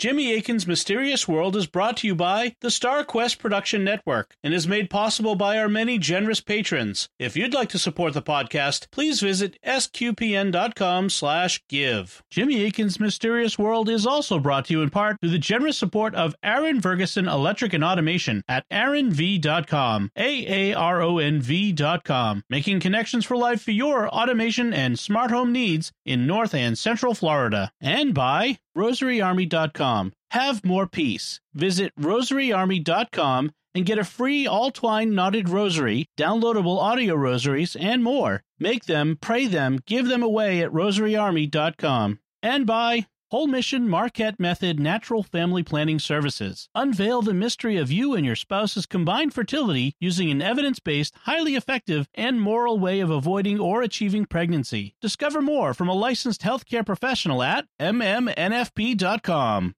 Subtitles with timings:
[0.00, 4.54] Jimmy Akin's Mysterious World is brought to you by the Star Quest Production Network and
[4.54, 7.10] is made possible by our many generous patrons.
[7.18, 12.22] If you'd like to support the podcast, please visit sqpn.com slash give.
[12.30, 16.14] Jimmy Akin's Mysterious World is also brought to you in part through the generous support
[16.14, 23.60] of Aaron Ferguson Electric and Automation at aaronv.com, A-A-R-O-N-V dot com, making connections for life
[23.60, 27.70] for your automation and smart home needs in North and Central Florida.
[27.82, 30.12] And by rosaryarmy.com.
[30.30, 31.40] Have more peace.
[31.54, 38.42] Visit rosaryarmy.com and get a free all twine knotted rosary, downloadable audio rosaries, and more.
[38.58, 42.18] Make them, pray them, give them away at rosaryarmy.com.
[42.42, 46.68] And by Whole Mission Marquette Method Natural Family Planning Services.
[46.74, 51.54] Unveil the mystery of you and your spouse's combined fertility using an evidence based, highly
[51.54, 54.96] effective, and moral way of avoiding or achieving pregnancy.
[55.00, 59.74] Discover more from a licensed healthcare professional at mmnfp.com.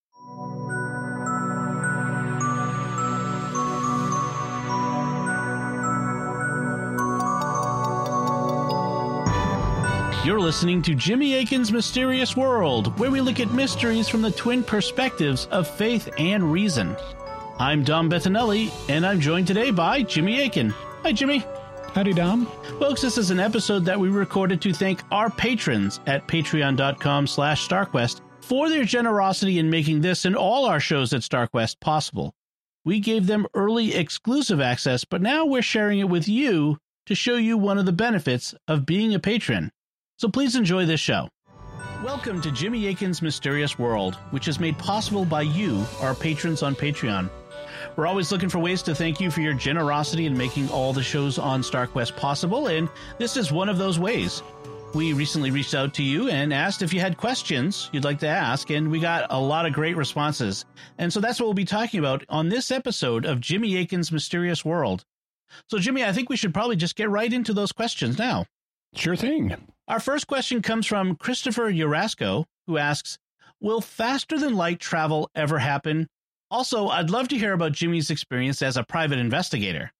[10.24, 14.62] You're listening to Jimmy Akin's Mysterious World, where we look at mysteries from the twin
[14.62, 16.96] perspectives of faith and reason.
[17.58, 20.70] I'm Dom Bettinelli, and I'm joined today by Jimmy Akin.
[21.02, 21.44] Hi, Jimmy.
[21.92, 22.46] Howdy, Dom.
[22.78, 27.68] Folks, this is an episode that we recorded to thank our patrons at patreon.com slash
[27.68, 32.32] starquest for their generosity in making this and all our shows at StarQuest possible.
[32.84, 37.34] We gave them early exclusive access, but now we're sharing it with you to show
[37.34, 39.72] you one of the benefits of being a patron.
[40.22, 41.26] So please enjoy this show.
[42.04, 46.76] Welcome to Jimmy Akin's Mysterious World, which is made possible by you, our patrons on
[46.76, 47.28] Patreon.
[47.96, 51.02] We're always looking for ways to thank you for your generosity in making all the
[51.02, 54.44] shows on StarQuest possible, and this is one of those ways.
[54.94, 58.28] We recently reached out to you and asked if you had questions you'd like to
[58.28, 60.64] ask, and we got a lot of great responses.
[60.98, 64.64] And so that's what we'll be talking about on this episode of Jimmy Akin's Mysterious
[64.64, 65.04] World.
[65.68, 68.46] So, Jimmy, I think we should probably just get right into those questions now.
[68.94, 69.54] Sure thing.
[69.88, 73.18] Our first question comes from Christopher Urasco, who asks
[73.60, 76.08] Will faster than light travel ever happen?
[76.50, 79.92] Also, I'd love to hear about Jimmy's experience as a private investigator.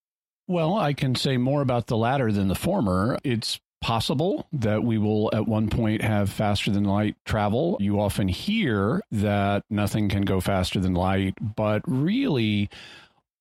[0.49, 3.19] Well, I can say more about the latter than the former.
[3.25, 7.77] It's possible that we will at one point have faster than light travel.
[7.81, 12.69] You often hear that nothing can go faster than light, but really,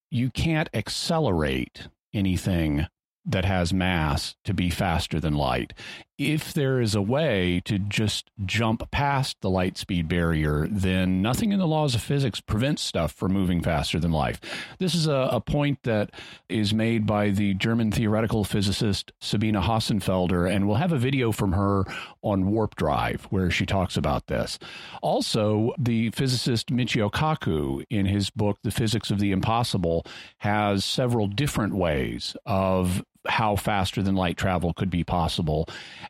[0.09, 2.87] you can't accelerate anything
[3.25, 5.73] that has mass to be faster than light.
[6.21, 11.51] If there is a way to just jump past the light speed barrier, then nothing
[11.51, 14.39] in the laws of physics prevents stuff from moving faster than light.
[14.77, 16.11] This is a, a point that
[16.47, 21.53] is made by the German theoretical physicist Sabine Hossenfelder, and we'll have a video from
[21.53, 21.85] her
[22.21, 24.59] on Warp Drive where she talks about this.
[25.01, 30.05] Also, the physicist Michio Kaku, in his book The Physics of the Impossible,
[30.37, 35.67] has several different ways of how faster than light travel could be possible.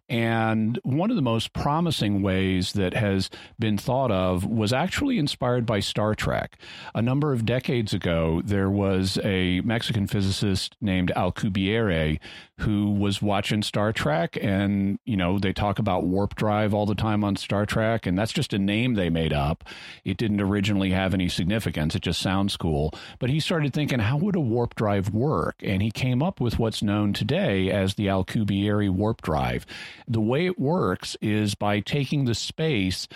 [0.09, 3.29] And one of the most promising ways that has
[3.59, 6.57] been thought of was actually inspired by Star Trek.
[6.93, 12.19] A number of decades ago, there was a Mexican physicist named Alcubierre
[12.59, 14.37] who was watching Star Trek.
[14.39, 18.05] And, you know, they talk about warp drive all the time on Star Trek.
[18.05, 19.63] And that's just a name they made up.
[20.05, 21.95] It didn't originally have any significance.
[21.95, 22.93] It just sounds cool.
[23.19, 25.55] But he started thinking, how would a warp drive work?
[25.63, 29.65] And he came up with what's known known today as the Alcubierre warp drive.
[30.07, 33.07] The way it works is by taking the space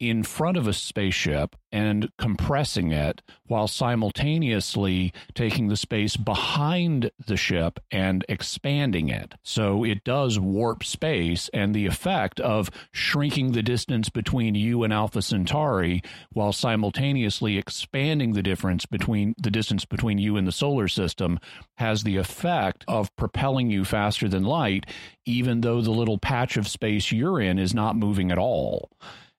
[0.00, 7.36] in front of a spaceship and compressing it while simultaneously taking the space behind the
[7.36, 9.34] ship and expanding it.
[9.42, 14.92] So it does warp space and the effect of shrinking the distance between you and
[14.92, 16.02] Alpha Centauri
[16.32, 21.38] while simultaneously expanding the difference between the distance between you and the solar system
[21.76, 24.86] has the effect of propelling you faster than light
[25.26, 28.90] even though the little patch of space you're in is not moving at all.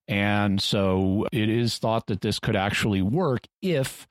[0.07, 4.07] And so it is thought that this could actually work if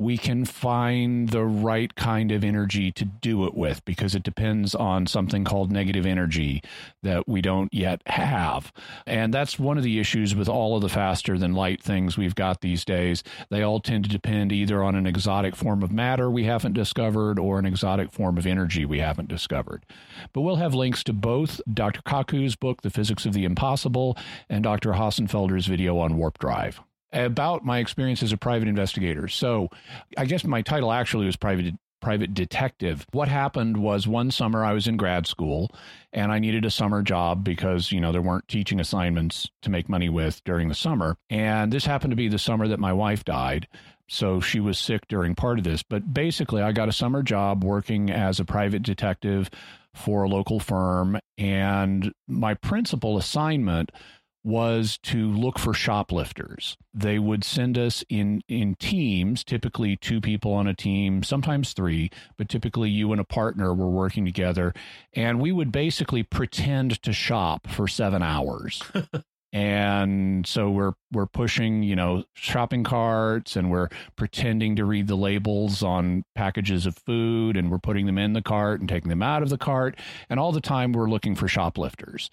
[0.00, 4.74] we can find the right kind of energy to do it with because it depends
[4.74, 6.62] on something called negative energy
[7.02, 8.72] that we don't yet have.
[9.06, 12.34] And that's one of the issues with all of the faster than light things we've
[12.34, 13.22] got these days.
[13.50, 17.38] They all tend to depend either on an exotic form of matter we haven't discovered
[17.38, 19.84] or an exotic form of energy we haven't discovered.
[20.32, 22.00] But we'll have links to both Dr.
[22.00, 24.16] Kaku's book, The Physics of the Impossible,
[24.48, 24.92] and Dr.
[24.92, 26.80] Hossenfelder's video on warp drive
[27.12, 29.28] about my experience as a private investigator.
[29.28, 29.68] So,
[30.16, 33.06] I guess my title actually was private private detective.
[33.12, 35.70] What happened was one summer I was in grad school
[36.12, 39.88] and I needed a summer job because, you know, there weren't teaching assignments to make
[39.88, 41.16] money with during the summer.
[41.28, 43.68] And this happened to be the summer that my wife died.
[44.08, 45.82] So she was sick during part of this.
[45.82, 49.50] But basically, I got a summer job working as a private detective
[49.94, 51.18] for a local firm.
[51.38, 53.92] And my principal assignment
[54.42, 56.76] was to look for shoplifters.
[56.94, 62.10] They would send us in in teams, typically two people on a team, sometimes three,
[62.36, 64.72] but typically you and a partner were working together,
[65.12, 68.82] and we would basically pretend to shop for 7 hours.
[69.52, 75.16] and so we're we're pushing, you know, shopping carts and we're pretending to read the
[75.16, 79.22] labels on packages of food and we're putting them in the cart and taking them
[79.22, 79.96] out of the cart,
[80.30, 82.30] and all the time we're looking for shoplifters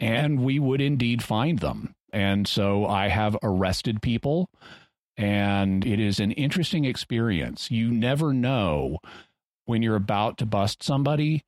[0.00, 1.94] and we would indeed find them.
[2.12, 4.50] And so I have arrested people,
[5.16, 7.70] and it is an interesting experience.
[7.70, 8.98] You never know
[9.66, 11.44] when you're about to bust somebody,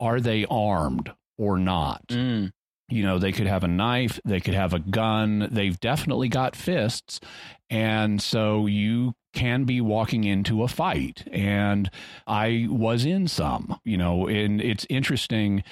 [0.00, 2.06] are they armed or not?
[2.08, 2.52] Mm.
[2.88, 6.54] You know, they could have a knife, they could have a gun, they've definitely got
[6.54, 7.20] fists.
[7.68, 11.24] And so you can be walking into a fight.
[11.32, 11.90] And
[12.26, 15.64] I was in some, you know, and it's interesting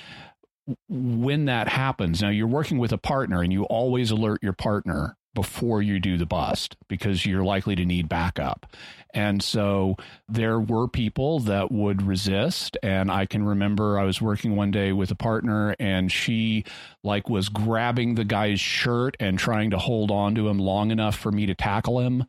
[0.89, 5.17] when that happens, now you're working with a partner and you always alert your partner
[5.35, 8.67] before you do the bust because you're likely to need backup.
[9.13, 9.97] And so
[10.29, 12.77] there were people that would resist.
[12.83, 16.65] And I can remember I was working one day with a partner and she
[17.03, 21.17] like was grabbing the guy's shirt and trying to hold on to him long enough
[21.17, 22.25] for me to tackle him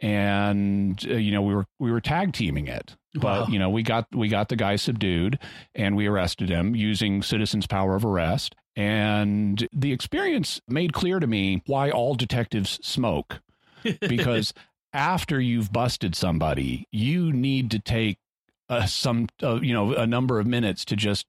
[0.00, 2.96] and uh, you know we were we were tag teaming it.
[3.14, 3.46] But wow.
[3.48, 5.38] you know we got we got the guy subdued
[5.74, 8.54] and we arrested him using citizens power of arrest.
[8.76, 13.40] And the experience made clear to me why all detectives smoke.
[14.00, 14.54] Because
[14.94, 18.16] after you've busted somebody you need to take
[18.68, 21.26] uh, some uh, you know a number of minutes to just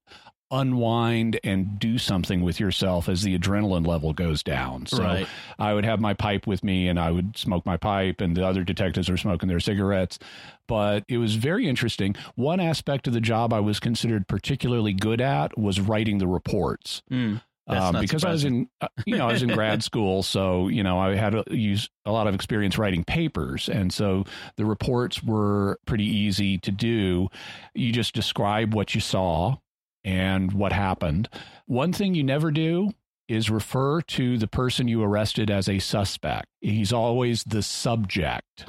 [0.52, 4.86] unwind and do something with yourself as the adrenaline level goes down.
[4.86, 5.28] So right.
[5.58, 8.46] I would have my pipe with me and I would smoke my pipe and the
[8.46, 10.20] other detectives were smoking their cigarettes.
[10.68, 12.16] But it was very interesting.
[12.36, 17.02] One aspect of the job I was considered particularly good at was writing the reports.
[17.12, 17.42] Mm.
[17.68, 18.28] Um, because surprising.
[18.30, 21.16] I was in, uh, you know, I was in grad school, so you know, I
[21.16, 24.26] had a, use a lot of experience writing papers, and so
[24.58, 27.28] the reports were pretty easy to do.
[27.74, 29.58] You just describe what you saw,
[30.06, 31.28] and what happened.
[31.66, 32.92] One thing you never do
[33.28, 36.46] is refer to the person you arrested as a suspect.
[36.62, 38.68] He's always the subject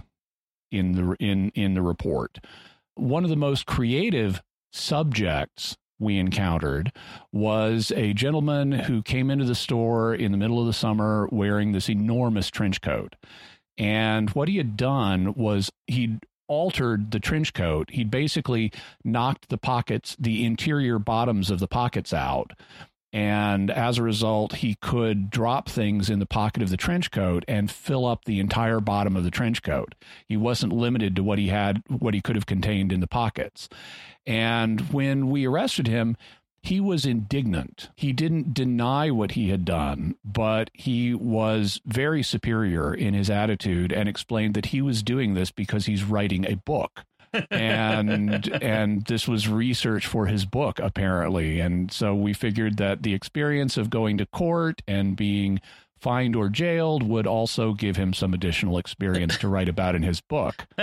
[0.73, 2.39] in the in in the report.
[2.95, 4.43] One of the most creative
[4.73, 6.93] subjects we encountered
[7.33, 11.73] was a gentleman who came into the store in the middle of the summer wearing
[11.73, 13.15] this enormous trench coat.
[13.79, 17.91] And what he had done was he'd altered the trench coat.
[17.91, 18.73] He'd basically
[19.05, 22.53] knocked the pockets, the interior bottoms of the pockets out.
[23.13, 27.45] And as a result, he could drop things in the pocket of the trench coat
[27.49, 29.95] and fill up the entire bottom of the trench coat.
[30.27, 33.71] He wasn't limited to what he had, what he could have contained in the pockets.
[34.27, 36.17] And when we arrested him,
[36.67, 37.91] he was indignant.
[37.95, 43.93] He didn't deny what he had done, but he was very superior in his attitude
[43.93, 47.05] and explained that he was doing this because he's writing a book.
[47.51, 53.13] and and this was research for his book apparently and so we figured that the
[53.13, 55.61] experience of going to court and being
[56.01, 60.21] fined or jailed would also give him some additional experience to write about in his
[60.21, 60.67] book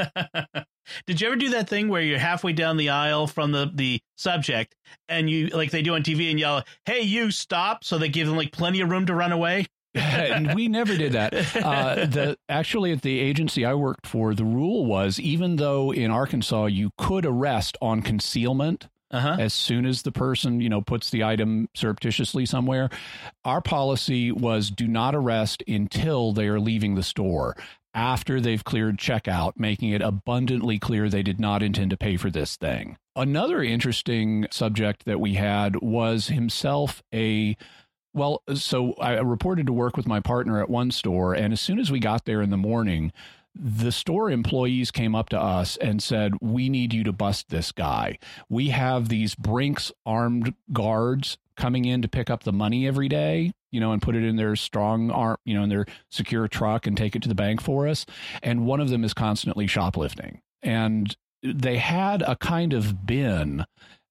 [1.07, 4.01] Did you ever do that thing where you're halfway down the aisle from the the
[4.17, 4.75] subject
[5.07, 8.27] and you like they do on TV and yell, "Hey, you stop!" So they give
[8.27, 9.65] them like plenty of room to run away.
[9.95, 11.33] and we never did that.
[11.55, 16.09] Uh, the actually at the agency I worked for, the rule was even though in
[16.09, 18.87] Arkansas you could arrest on concealment.
[19.13, 19.37] Uh-huh.
[19.39, 22.89] As soon as the person, you know, puts the item surreptitiously somewhere,
[23.45, 27.55] our policy was do not arrest until they are leaving the store
[27.93, 32.31] after they've cleared checkout, making it abundantly clear they did not intend to pay for
[32.31, 32.97] this thing.
[33.15, 37.55] Another interesting subject that we had was himself a
[38.15, 41.79] well, so I reported to work with my partner at one store, and as soon
[41.79, 43.11] as we got there in the morning,
[43.55, 47.71] the store employees came up to us and said, We need you to bust this
[47.71, 48.17] guy.
[48.49, 53.51] We have these Brinks armed guards coming in to pick up the money every day,
[53.71, 56.87] you know, and put it in their strong arm, you know, in their secure truck
[56.87, 58.05] and take it to the bank for us.
[58.41, 60.41] And one of them is constantly shoplifting.
[60.61, 63.65] And they had a kind of bin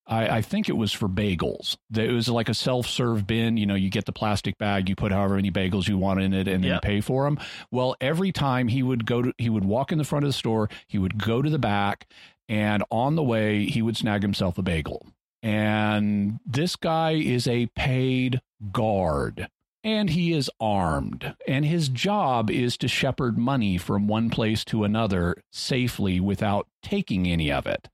[0.07, 1.77] I, I, think it was for bagels.
[1.95, 3.57] It was like a self-serve bin.
[3.57, 6.33] You know, you get the plastic bag, you put however many bagels you want in
[6.33, 7.39] it, and then you pay for them.
[7.71, 10.35] Well, every time he would go to, he would walk in the front of the
[10.35, 12.07] store, he would go to the back,
[12.49, 15.07] And on the way, he would snag himself a bagel.
[15.43, 18.41] And this guy is a paid
[18.71, 19.49] guard
[19.85, 21.35] and he is armed.
[21.49, 27.27] And his job is to shepherd money from one place to another safely without taking
[27.27, 27.89] any of it.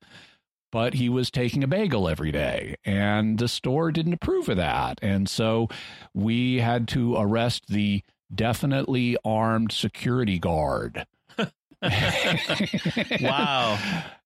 [0.71, 4.99] But he was taking a bagel every day, and the store didn't approve of that.
[5.01, 5.69] And so
[6.13, 8.03] we had to arrest the
[8.35, 11.07] definitely armed security guard.
[13.21, 13.79] wow.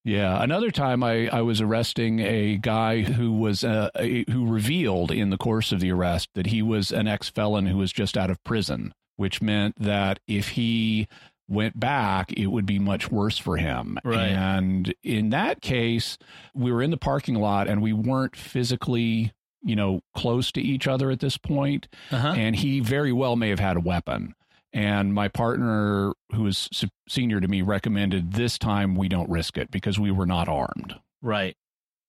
[0.04, 0.42] Yeah.
[0.42, 5.30] Another time I, I was arresting a guy who was uh, a, who revealed in
[5.30, 8.30] the course of the arrest that he was an ex felon who was just out
[8.30, 11.08] of prison, which meant that if he
[11.52, 13.99] went back, it would be much worse for him.
[14.04, 14.30] Right.
[14.30, 16.18] And in that case,
[16.54, 19.32] we were in the parking lot and we weren't physically,
[19.62, 21.88] you know, close to each other at this point.
[22.11, 22.35] Uh-huh.
[22.37, 24.35] And he very well may have had a weapon.
[24.73, 26.68] And my partner, who is
[27.06, 30.99] senior to me, recommended this time we don't risk it because we were not armed.
[31.21, 31.56] Right.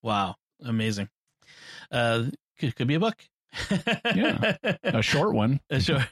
[0.02, 0.36] Wow.
[0.64, 1.10] Amazing.
[1.92, 2.26] Uh,
[2.58, 3.18] could, could be a book.
[4.16, 4.56] Yeah.
[4.84, 5.60] A short one.
[5.70, 6.04] A short.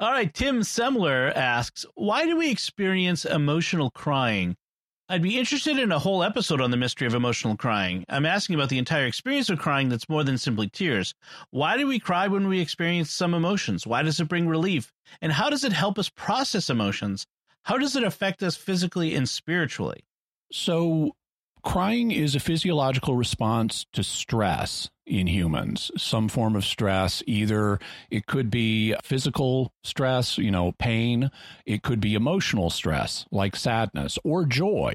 [0.00, 0.32] All right.
[0.32, 4.56] Tim Semler asks, why do we experience emotional crying?
[5.10, 8.04] I'd be interested in a whole episode on the mystery of emotional crying.
[8.10, 11.14] I'm asking about the entire experience of crying that's more than simply tears.
[11.50, 13.86] Why do we cry when we experience some emotions?
[13.86, 14.92] Why does it bring relief?
[15.22, 17.26] And how does it help us process emotions?
[17.62, 20.04] How does it affect us physically and spiritually?
[20.52, 21.12] So,
[21.68, 27.22] crying is a physiological response to stress in humans, some form of stress.
[27.26, 27.78] Either
[28.10, 31.30] it could be physical stress, you know, pain,
[31.66, 34.94] it could be emotional stress like sadness or joy.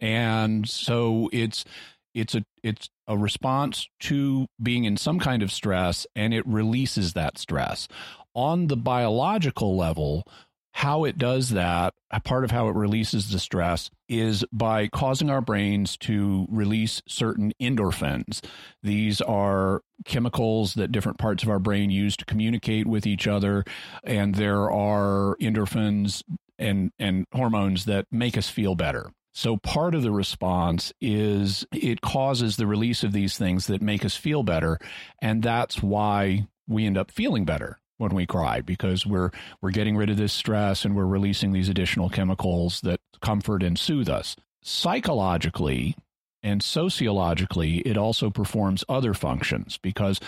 [0.00, 1.66] And so it's
[2.14, 7.12] it's a it's a response to being in some kind of stress and it releases
[7.12, 7.88] that stress.
[8.34, 10.24] On the biological level,
[10.72, 15.40] how it does that, part of how it releases the stress is by causing our
[15.40, 18.40] brains to release certain endorphins.
[18.82, 23.64] These are chemicals that different parts of our brain use to communicate with each other.
[24.04, 26.22] And there are endorphins
[26.58, 29.10] and, and hormones that make us feel better.
[29.32, 34.04] So, part of the response is it causes the release of these things that make
[34.04, 34.78] us feel better.
[35.22, 39.30] And that's why we end up feeling better when we cry because we're
[39.60, 43.78] we're getting rid of this stress and we're releasing these additional chemicals that comfort and
[43.78, 44.36] soothe us.
[44.62, 45.94] Psychologically
[46.42, 50.18] and sociologically, it also performs other functions because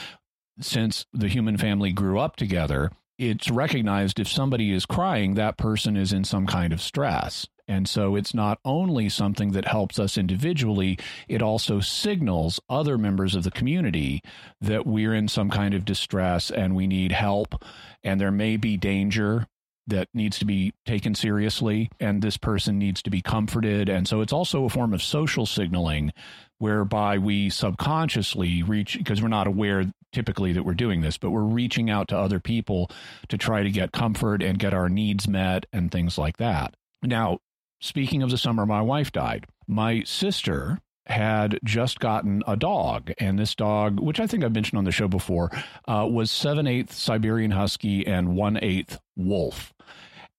[0.60, 5.96] since the human family grew up together, it's recognized if somebody is crying, that person
[5.96, 7.46] is in some kind of stress.
[7.72, 13.34] And so it's not only something that helps us individually, it also signals other members
[13.34, 14.20] of the community
[14.60, 17.64] that we're in some kind of distress and we need help.
[18.04, 19.46] And there may be danger
[19.86, 23.88] that needs to be taken seriously and this person needs to be comforted.
[23.88, 26.12] And so it's also a form of social signaling
[26.58, 31.40] whereby we subconsciously reach because we're not aware typically that we're doing this but we're
[31.40, 32.90] reaching out to other people
[33.28, 36.76] to try to get comfort and get our needs met and things like that.
[37.02, 37.38] Now
[37.82, 43.38] speaking of the summer my wife died, my sister had just gotten a dog, and
[43.38, 45.50] this dog, which I think I've mentioned on the show before,
[45.88, 49.74] uh, was seven eighth Siberian Husky and one eighth Wolf.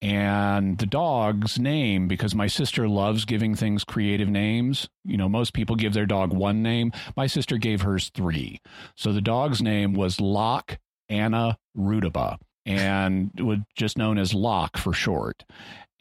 [0.01, 5.53] And the dog's name, because my sister loves giving things creative names, you know, most
[5.53, 6.91] people give their dog one name.
[7.15, 8.59] My sister gave hers three.
[8.95, 14.93] So the dog's name was Locke Anna Rudaba and was just known as Locke for
[14.93, 15.43] short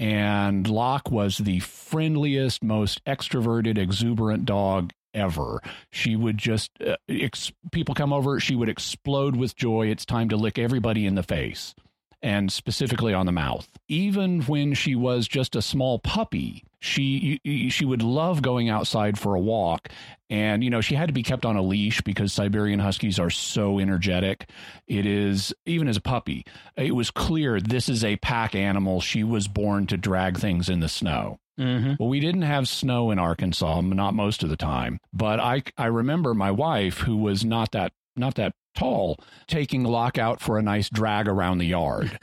[0.03, 5.61] and Locke was the friendliest, most extroverted, exuberant dog ever.
[5.93, 9.87] She would just, uh, ex- people come over, she would explode with joy.
[9.87, 11.77] It's time to lick everybody in the face
[12.23, 13.69] and specifically on the mouth.
[13.89, 19.35] Even when she was just a small puppy, she she would love going outside for
[19.35, 19.89] a walk
[20.29, 23.31] and you know she had to be kept on a leash because Siberian huskies are
[23.31, 24.49] so energetic.
[24.89, 26.45] It is even as a puppy,
[26.77, 29.01] it was clear this is a pack animal.
[29.01, 31.39] She was born to drag things in the snow.
[31.61, 31.95] Mm-hmm.
[32.01, 34.99] Well, we didn't have snow in Arkansas, not most of the time.
[35.13, 40.19] But I, I remember my wife, who was not that not that tall, taking Locke
[40.19, 42.19] out for a nice drag around the yard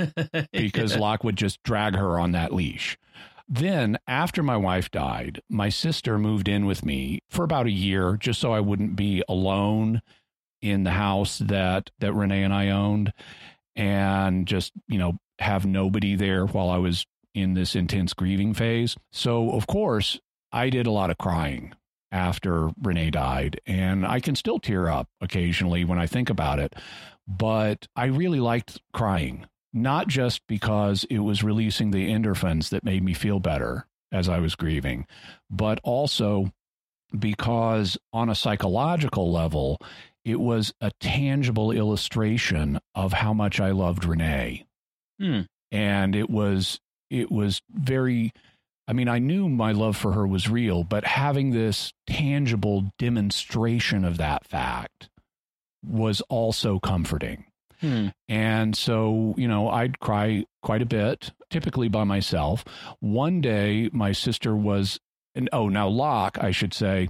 [0.51, 0.99] because yeah.
[0.99, 2.97] Locke would just drag her on that leash.
[3.47, 8.15] Then, after my wife died, my sister moved in with me for about a year
[8.15, 10.03] just so I wouldn't be alone
[10.61, 13.11] in the house that that Renee and I owned
[13.75, 18.95] and just, you know, have nobody there while I was in this intense grieving phase.
[19.11, 20.19] So, of course,
[20.51, 21.73] I did a lot of crying
[22.11, 23.61] after Renee died.
[23.65, 26.75] And I can still tear up occasionally when I think about it.
[27.27, 33.03] But I really liked crying, not just because it was releasing the endorphins that made
[33.03, 35.05] me feel better, as I was grieving,
[35.49, 36.51] but also
[37.17, 39.79] because on a psychological level,
[40.25, 44.65] it was a tangible illustration of how much I loved Renee.
[45.19, 45.41] Hmm.
[45.71, 48.31] And it was it was very
[48.89, 54.03] I mean, I knew my love for her was real, but having this tangible demonstration
[54.03, 55.11] of that fact
[55.85, 57.45] was also comforting.
[57.81, 58.07] Hmm.
[58.27, 62.65] And so, you know, I'd cry quite a bit, typically by myself.
[62.99, 64.99] One day, my sister was,
[65.35, 67.09] and oh, now Locke, I should say,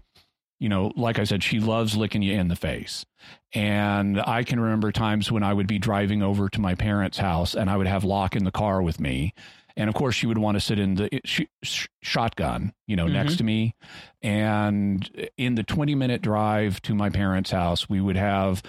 [0.59, 3.05] you know, like I said, she loves licking you in the face.
[3.53, 7.55] And I can remember times when I would be driving over to my parents' house
[7.55, 9.33] and I would have Locke in the car with me.
[9.79, 13.05] And of course, she would want to sit in the sh- sh- shotgun, you know,
[13.05, 13.13] Mhm.
[13.13, 13.73] next to me.
[14.21, 18.61] And in the 20 minute drive to my parents' house, we would have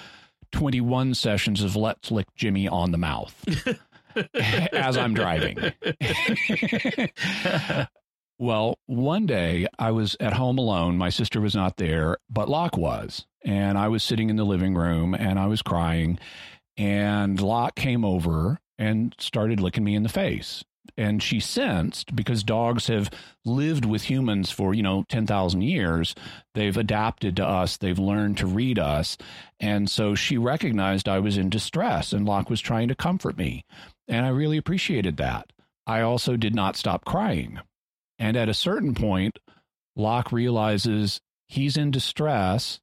[0.52, 3.34] 21 sessions of Let's Lick Jimmy on the mouth
[4.72, 5.58] as I'm driving.
[8.38, 10.96] well, one day I was at home alone.
[10.96, 13.26] My sister was not there, but Locke was.
[13.44, 16.18] And I was sitting in the living room and I was crying.
[16.76, 20.64] And Locke came over and started licking me in the face.
[21.00, 23.08] And she sensed because dogs have
[23.46, 26.14] lived with humans for, you know, 10,000 years,
[26.54, 29.16] they've adapted to us, they've learned to read us.
[29.58, 33.64] And so she recognized I was in distress and Locke was trying to comfort me.
[34.08, 35.54] And I really appreciated that.
[35.86, 37.60] I also did not stop crying.
[38.18, 39.38] And at a certain point,
[39.96, 42.78] Locke realizes he's in distress.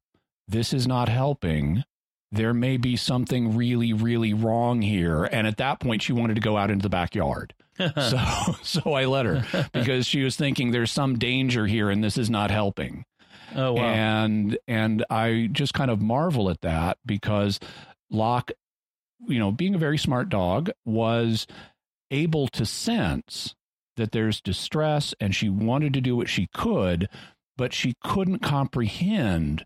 [0.48, 1.84] This is not helping.
[2.32, 5.22] There may be something really, really wrong here.
[5.22, 7.54] And at that point, she wanted to go out into the backyard.
[7.78, 8.18] So,
[8.62, 12.28] so I let her because she was thinking there's some danger here and this is
[12.30, 13.04] not helping
[13.54, 13.82] oh wow.
[13.82, 17.58] and and I just kind of marvel at that because
[18.10, 18.50] Locke,
[19.26, 21.46] you know, being a very smart dog, was
[22.10, 23.54] able to sense
[23.96, 27.08] that there's distress and she wanted to do what she could,
[27.56, 29.64] but she couldn't comprehend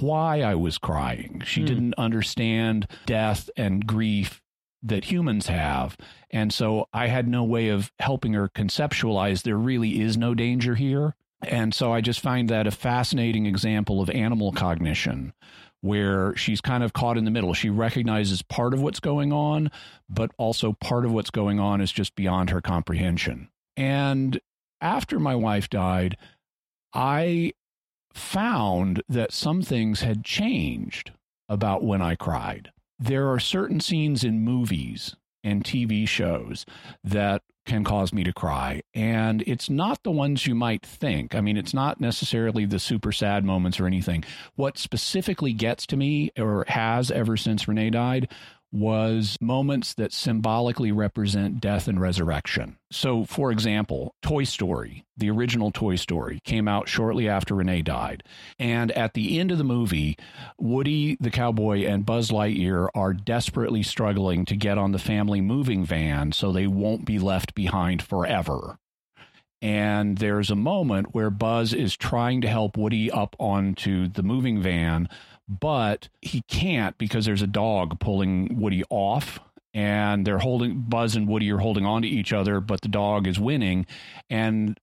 [0.00, 1.42] why I was crying.
[1.44, 1.66] She Hmm.
[1.66, 4.40] didn't understand death and grief
[4.84, 5.96] that humans have.
[6.30, 10.74] And so I had no way of helping her conceptualize there really is no danger
[10.74, 11.14] here.
[11.42, 15.32] And so I just find that a fascinating example of animal cognition
[15.80, 17.52] where she's kind of caught in the middle.
[17.52, 19.70] She recognizes part of what's going on,
[20.08, 23.50] but also part of what's going on is just beyond her comprehension.
[23.76, 24.40] And
[24.80, 26.16] after my wife died,
[26.94, 27.52] I
[28.14, 31.10] found that some things had changed
[31.48, 32.70] about when I cried.
[33.06, 36.64] There are certain scenes in movies and TV shows
[37.02, 38.80] that can cause me to cry.
[38.94, 41.34] And it's not the ones you might think.
[41.34, 44.24] I mean, it's not necessarily the super sad moments or anything.
[44.54, 48.30] What specifically gets to me, or has ever since Renee died,
[48.74, 52.76] was moments that symbolically represent death and resurrection.
[52.90, 58.24] So, for example, Toy Story, the original Toy Story, came out shortly after Renee died.
[58.58, 60.16] And at the end of the movie,
[60.58, 65.84] Woody the cowboy and Buzz Lightyear are desperately struggling to get on the family moving
[65.84, 68.76] van so they won't be left behind forever.
[69.62, 74.60] And there's a moment where Buzz is trying to help Woody up onto the moving
[74.60, 75.08] van,
[75.48, 79.40] but he can't because there's a dog pulling Woody off.
[79.76, 83.26] And they're holding Buzz and Woody are holding on to each other, but the dog
[83.26, 83.86] is winning.
[84.30, 84.78] And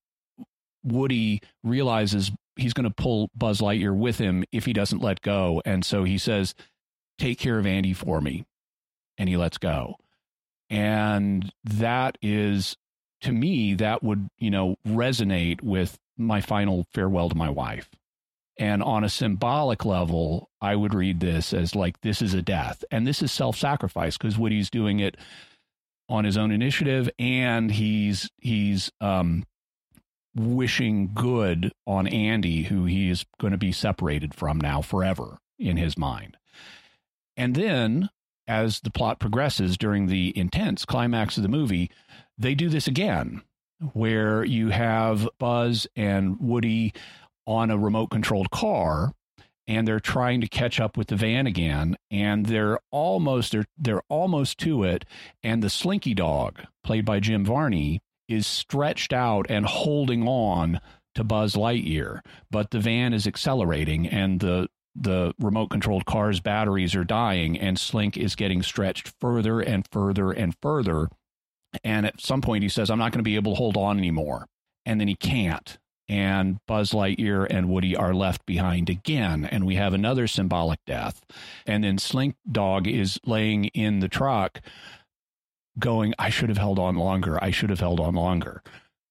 [0.83, 5.61] Woody realizes he's going to pull Buzz Lightyear with him if he doesn't let go.
[5.65, 6.55] And so he says,
[7.17, 8.45] Take care of Andy for me.
[9.17, 9.95] And he lets go.
[10.69, 12.75] And that is,
[13.21, 17.89] to me, that would, you know, resonate with my final farewell to my wife.
[18.61, 22.83] And on a symbolic level, I would read this as like, this is a death.
[22.91, 25.17] And this is self sacrifice because Woody's doing it
[26.07, 29.45] on his own initiative and he's, he's, um,
[30.35, 35.77] wishing good on Andy, who he is going to be separated from now forever in
[35.77, 36.37] his mind.
[37.35, 38.11] And then,
[38.47, 41.89] as the plot progresses during the intense climax of the movie,
[42.37, 43.41] they do this again,
[43.93, 46.93] where you have Buzz and Woody
[47.45, 49.13] on a remote controlled car
[49.67, 54.03] and they're trying to catch up with the van again and they're almost they're they're
[54.09, 55.05] almost to it
[55.43, 60.79] and the slinky dog played by Jim Varney is stretched out and holding on
[61.15, 62.21] to Buzz Lightyear.
[62.49, 67.79] But the van is accelerating and the the remote controlled car's batteries are dying and
[67.79, 71.07] Slink is getting stretched further and further and further.
[71.83, 73.97] And at some point he says I'm not going to be able to hold on
[73.97, 74.47] anymore.
[74.85, 75.77] And then he can't
[76.11, 79.45] and Buzz Lightyear and Woody are left behind again.
[79.45, 81.21] And we have another symbolic death.
[81.65, 84.59] And then Slink Dog is laying in the truck
[85.79, 87.41] going, I should have held on longer.
[87.41, 88.61] I should have held on longer,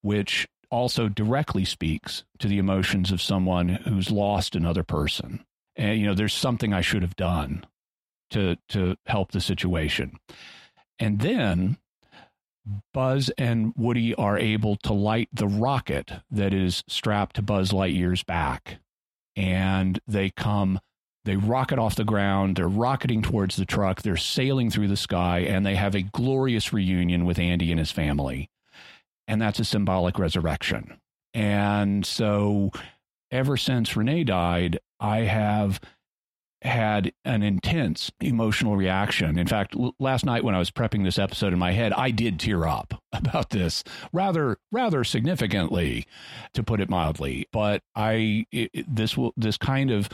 [0.02, 5.42] which also directly speaks to the emotions of someone who's lost another person.
[5.76, 7.64] And you know, there's something I should have done
[8.32, 10.18] to to help the situation.
[10.98, 11.78] And then
[12.92, 18.22] Buzz and Woody are able to light the rocket that is strapped to Buzz Lightyear's
[18.22, 18.78] back.
[19.36, 20.80] And they come,
[21.24, 25.40] they rocket off the ground, they're rocketing towards the truck, they're sailing through the sky,
[25.40, 28.50] and they have a glorious reunion with Andy and his family.
[29.28, 31.00] And that's a symbolic resurrection.
[31.32, 32.72] And so
[33.30, 35.80] ever since Renee died, I have
[36.62, 39.38] had an intense emotional reaction.
[39.38, 42.10] In fact, l- last night when I was prepping this episode in my head, I
[42.10, 46.06] did tear up about this rather rather significantly,
[46.54, 47.46] to put it mildly.
[47.52, 50.08] But I it, this will this kind of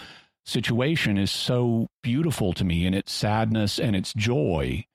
[0.45, 4.87] situation is so beautiful to me in its sadness and its joy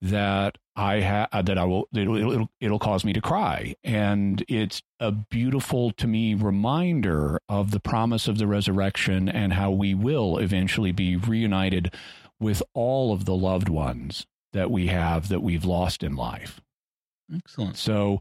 [0.00, 4.42] that I have uh, that I will it'll, it'll it'll cause me to cry, and
[4.48, 9.94] it's a beautiful to me reminder of the promise of the resurrection and how we
[9.94, 11.92] will eventually be reunited
[12.40, 16.60] with all of the loved ones that we have that we've lost in life.
[17.34, 17.76] Excellent.
[17.76, 18.20] So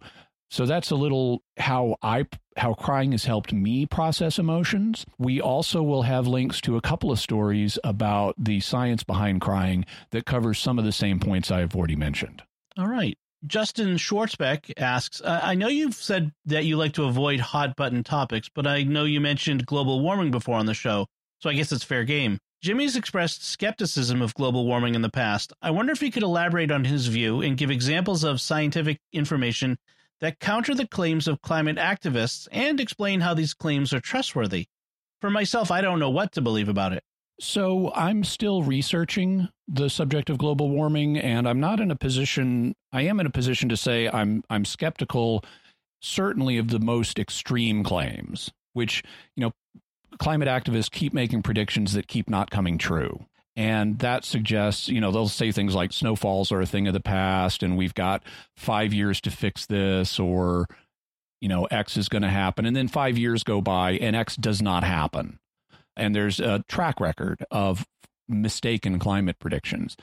[0.52, 2.26] so that's a little how I
[2.58, 5.06] how crying has helped me process emotions.
[5.18, 9.86] We also will have links to a couple of stories about the science behind crying
[10.12, 12.44] that covers some of the same points I have already mentioned.
[12.78, 13.18] All right.
[13.48, 18.50] Justin Schwartzbeck asks, I know you've said that you like to avoid hot button topics,
[18.54, 21.08] but I know you mentioned global warming before on the show,
[21.40, 22.38] so I guess it's fair game.
[22.62, 25.54] Jimmy's expressed skepticism of global warming in the past.
[25.62, 29.80] I wonder if he could elaborate on his view and give examples of scientific information
[30.22, 34.68] that counter the claims of climate activists and explain how these claims are trustworthy.
[35.20, 37.04] For myself, I don't know what to believe about it.
[37.40, 42.76] So I'm still researching the subject of global warming, and I'm not in a position.
[42.94, 45.44] I am in a position to say I'm I'm skeptical,
[46.02, 49.04] certainly of the most extreme claims, which
[49.36, 49.52] you know,
[50.20, 53.26] climate activists keep making predictions that keep not coming true.
[53.56, 57.02] And that suggests, you know, they'll say things like snowfalls are a thing of the
[57.02, 58.24] past and we've got
[58.56, 60.68] five years to fix this or,
[61.42, 62.66] you know, X is going to happen.
[62.66, 65.40] And then five years go by and X does not happen.
[65.98, 67.86] And there's a track record of
[68.32, 69.96] mistaken climate predictions.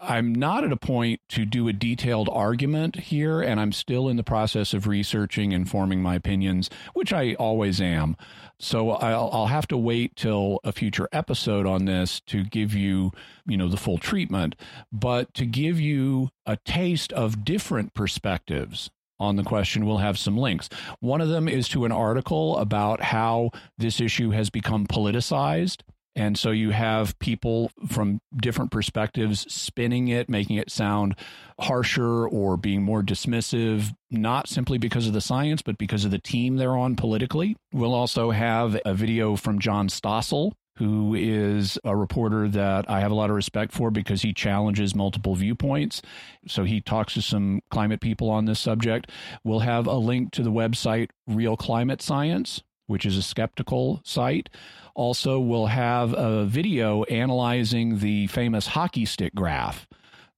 [0.00, 4.16] I'm not at a point to do a detailed argument here, and I'm still in
[4.16, 8.16] the process of researching and forming my opinions, which I always am.
[8.58, 13.12] So I'll, I'll have to wait till a future episode on this to give you,
[13.46, 14.56] you know, the full treatment,
[14.92, 20.36] but to give you a taste of different perspectives on the question, we'll have some
[20.36, 20.68] links.
[21.00, 25.82] One of them is to an article about how this issue has become politicized
[26.16, 31.16] and so you have people from different perspectives spinning it, making it sound
[31.58, 36.18] harsher or being more dismissive, not simply because of the science, but because of the
[36.18, 37.56] team they're on politically.
[37.72, 43.10] We'll also have a video from John Stossel, who is a reporter that I have
[43.10, 46.02] a lot of respect for because he challenges multiple viewpoints.
[46.48, 49.10] So he talks to some climate people on this subject.
[49.44, 54.48] We'll have a link to the website Real Climate Science, which is a skeptical site.
[54.94, 59.86] Also, we'll have a video analyzing the famous hockey stick graph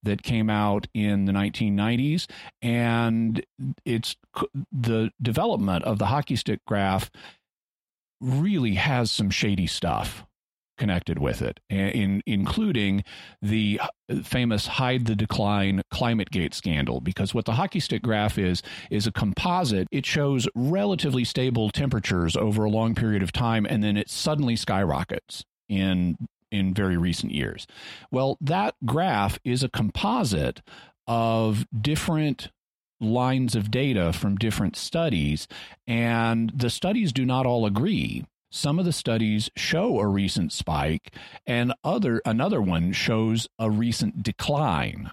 [0.03, 2.27] that came out in the 1990s
[2.61, 3.45] and
[3.83, 4.15] it's
[4.71, 7.09] the development of the hockey stick graph
[8.21, 10.26] really has some shady stuff
[10.77, 13.03] connected with it, in, including
[13.41, 17.01] the uh, famous hide the decline climate gate scandal.
[17.01, 19.87] Because what the hockey stick graph is, is a composite.
[19.91, 24.55] It shows relatively stable temperatures over a long period of time, and then it suddenly
[24.55, 26.17] skyrockets in
[26.49, 27.67] in very recent years.
[28.09, 30.61] Well, that graph is a composite
[31.07, 32.49] of different
[32.99, 35.47] lines of data from different studies,
[35.85, 41.13] and the studies do not all agree some of the studies show a recent spike
[41.45, 45.11] and other another one shows a recent decline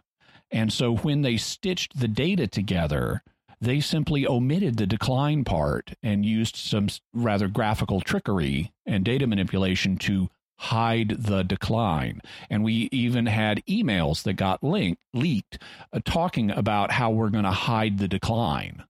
[0.50, 3.22] and so when they stitched the data together
[3.60, 9.96] they simply omitted the decline part and used some rather graphical trickery and data manipulation
[9.96, 12.20] to hide the decline.
[12.48, 15.58] And we even had emails that got leaked
[15.92, 18.84] uh, talking about how we're going to hide the decline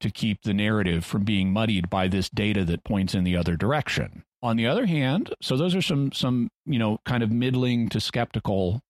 [0.00, 3.56] to keep the narrative from being muddied by this data that points in the other
[3.56, 4.24] direction.
[4.42, 8.00] On the other hand, so those are some some, you know, kind of middling to
[8.00, 8.80] skeptical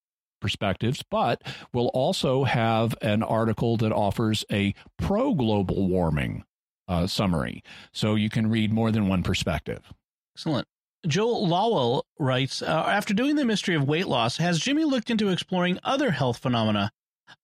[0.41, 1.43] perspectives, but
[1.73, 6.45] we'll also have an article that offers a pro global warming
[6.87, 7.63] uh, summary.
[7.93, 9.93] So you can read more than one perspective.
[10.37, 10.67] Excellent.
[11.07, 15.29] Joel Lowell writes uh, After doing the mystery of weight loss, has Jimmy looked into
[15.29, 16.91] exploring other health phenomena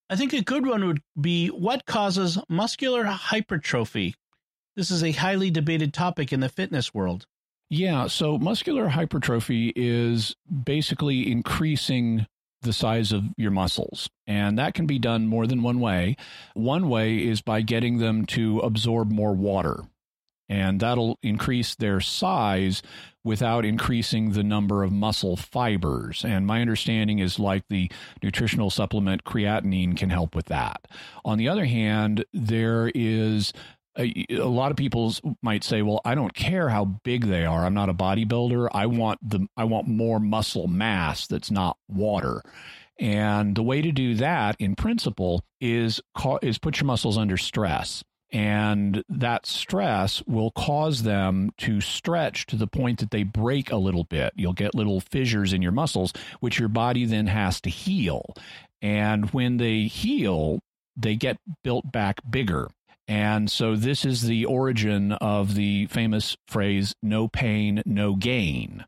[0.09, 4.15] I think a good one would be what causes muscular hypertrophy.
[4.75, 7.25] This is a highly debated topic in the fitness world.
[7.69, 12.27] Yeah, so muscular hypertrophy is basically increasing
[12.61, 14.09] the size of your muscles.
[14.27, 16.17] And that can be done more than one way.
[16.53, 19.85] One way is by getting them to absorb more water.
[20.47, 22.81] And that'll increase their size
[23.23, 26.23] without increasing the number of muscle fibers.
[26.23, 30.87] And my understanding is like the nutritional supplement creatinine can help with that.
[31.25, 33.51] On the other hand, there is
[33.97, 37.65] a, a, lot of people might say, "Well, I don't care how big they are.
[37.65, 38.69] I'm not a bodybuilder.
[38.73, 42.41] I want the I want more muscle mass that's not water."
[42.99, 46.01] And the way to do that, in principle, is
[46.41, 48.03] is put your muscles under stress,
[48.35, 53.77] and that stress will cause them to stretch to the point that they break a
[53.77, 54.33] little bit.
[54.35, 58.35] You'll get little fissures in your muscles, which your body then has to heal.
[58.81, 60.59] And when they heal,
[60.97, 62.67] they get built back bigger.
[63.07, 68.83] And so this is the origin of the famous phrase, no pain, no gain,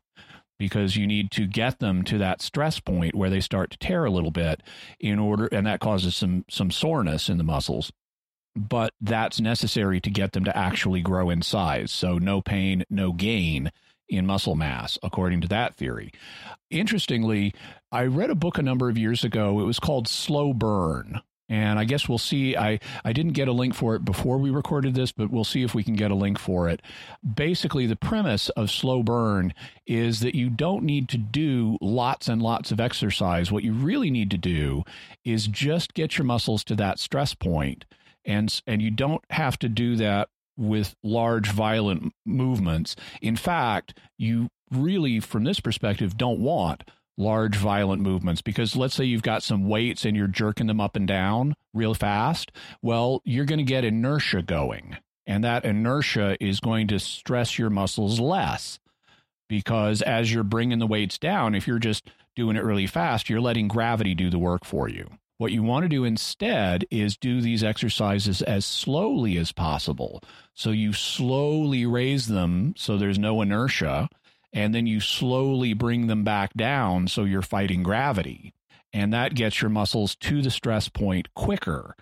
[0.58, 4.04] because you need to get them to that stress point where they start to tear
[4.04, 4.62] a little bit
[5.00, 7.90] in order, and that causes some, some soreness in the muscles.
[8.58, 11.92] But that's necessary to get them to actually grow in size.
[11.92, 13.70] So no pain, no gain
[14.08, 16.12] in muscle mass, according to that theory.
[16.70, 17.54] Interestingly,
[17.92, 19.60] I read a book a number of years ago.
[19.60, 22.56] It was called Slow Burn and I guess we'll see.
[22.56, 25.62] I, I didn't get a link for it before we recorded this, but we'll see
[25.62, 26.82] if we can get a link for it.
[27.34, 29.54] Basically, the premise of slow burn
[29.86, 33.50] is that you don't need to do lots and lots of exercise.
[33.50, 34.84] What you really need to do
[35.24, 37.86] is just get your muscles to that stress point,
[38.28, 42.94] and and you don't have to do that with large violent movements.
[43.22, 46.84] In fact, you really, from this perspective, don't want
[47.16, 50.94] large violent movements because let's say you've got some weights and you're jerking them up
[50.94, 56.60] and down real fast well you're going to get inertia going and that inertia is
[56.60, 58.78] going to stress your muscles less
[59.48, 63.40] because as you're bringing the weights down if you're just doing it really fast you're
[63.40, 67.40] letting gravity do the work for you what you want to do instead is do
[67.40, 70.22] these exercises as slowly as possible.
[70.54, 74.08] So you slowly raise them so there's no inertia
[74.52, 78.52] and then you slowly bring them back down so you're fighting gravity.
[78.92, 81.94] And that gets your muscles to the stress point quicker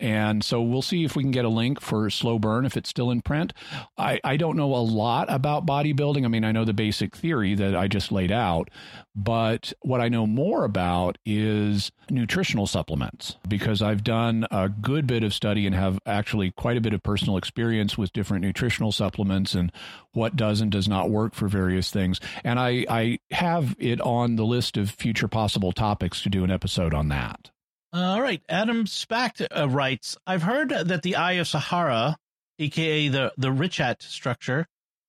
[0.00, 2.88] and so we'll see if we can get a link for Slow Burn if it's
[2.88, 3.52] still in print.
[3.96, 6.24] I, I don't know a lot about bodybuilding.
[6.24, 8.70] I mean, I know the basic theory that I just laid out,
[9.14, 15.22] but what I know more about is nutritional supplements because I've done a good bit
[15.22, 19.54] of study and have actually quite a bit of personal experience with different nutritional supplements
[19.54, 19.70] and
[20.12, 22.20] what does and does not work for various things.
[22.42, 26.50] And I, I have it on the list of future possible topics to do an
[26.50, 27.50] episode on that.
[27.94, 28.42] All right.
[28.48, 32.16] Adam Spack uh, writes I've heard that the Eye of Sahara,
[32.58, 34.66] aka the, the Richat structure,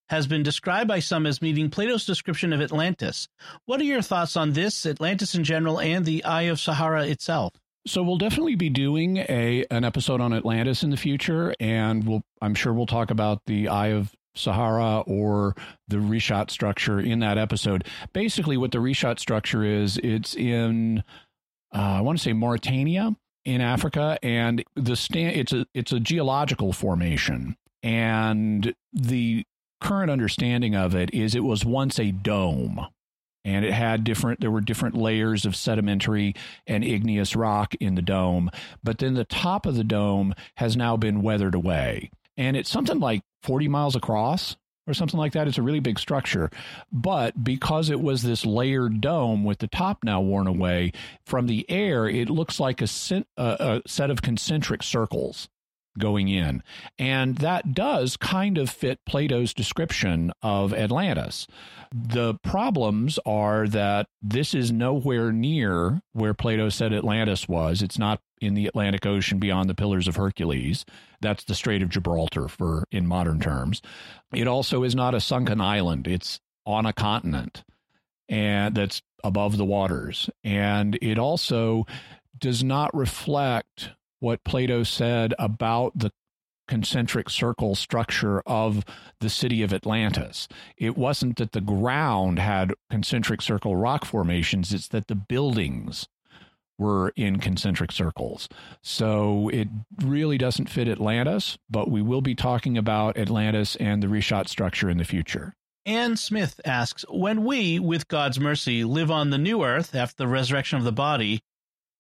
[0.09, 3.27] has been described by some as meeting Plato's description of Atlantis.
[3.65, 7.53] What are your thoughts on this, Atlantis in general, and the Eye of Sahara itself?
[7.87, 12.21] So we'll definitely be doing a an episode on Atlantis in the future, and we'll
[12.39, 15.55] I'm sure we'll talk about the Eye of Sahara or
[15.87, 17.87] the Richat structure in that episode.
[18.13, 21.03] Basically, what the Richat structure is, it's in
[21.75, 25.99] Uh, I want to say Mauritania in Africa, and the stand it's a it's a
[25.99, 29.43] geological formation, and the
[29.81, 32.87] current understanding of it is it was once a dome
[33.45, 36.33] and it had different there were different layers of sedimentary
[36.65, 38.49] and igneous rock in the dome.
[38.83, 42.09] But then the top of the dome has now been weathered away.
[42.35, 45.47] And it's something like 40 miles across or something like that.
[45.47, 46.49] It's a really big structure.
[46.91, 50.91] But because it was this layered dome with the top now worn away,
[51.25, 52.87] from the air, it looks like a,
[53.37, 55.49] a, set of concentric circles
[55.97, 56.61] going in.
[56.99, 61.47] And that does kind of fit Plato's description of Atlantis.
[61.93, 67.81] The problems are that this is nowhere near where Plato said Atlantis was.
[67.81, 70.85] It's not in the Atlantic Ocean beyond the Pillars of Hercules.
[71.21, 73.81] That's the Strait of Gibraltar for in modern terms.
[74.33, 76.07] It also is not a sunken island.
[76.07, 77.63] It's on a continent
[78.27, 80.29] and that's above the waters.
[80.43, 81.85] And it also
[82.37, 86.11] does not reflect what Plato said about the
[86.67, 88.83] concentric circle structure of
[89.19, 90.47] the city of Atlantis.
[90.77, 96.07] It wasn't that the ground had concentric circle rock formations, it's that the buildings
[96.77, 98.49] were in concentric circles.
[98.81, 99.67] So it
[100.03, 104.89] really doesn't fit Atlantis, but we will be talking about Atlantis and the Richat structure
[104.89, 105.53] in the future.
[105.85, 110.27] Anne Smith asks When we, with God's mercy, live on the new earth after the
[110.27, 111.41] resurrection of the body,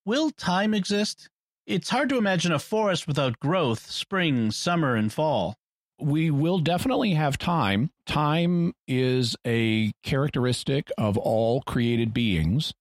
[0.05, 1.29] will time exist?
[1.67, 5.55] It's hard to imagine a forest without growth, spring, summer, and fall.
[5.99, 7.89] we will definitely have time.
[8.05, 12.73] Time is a characteristic of all created beings.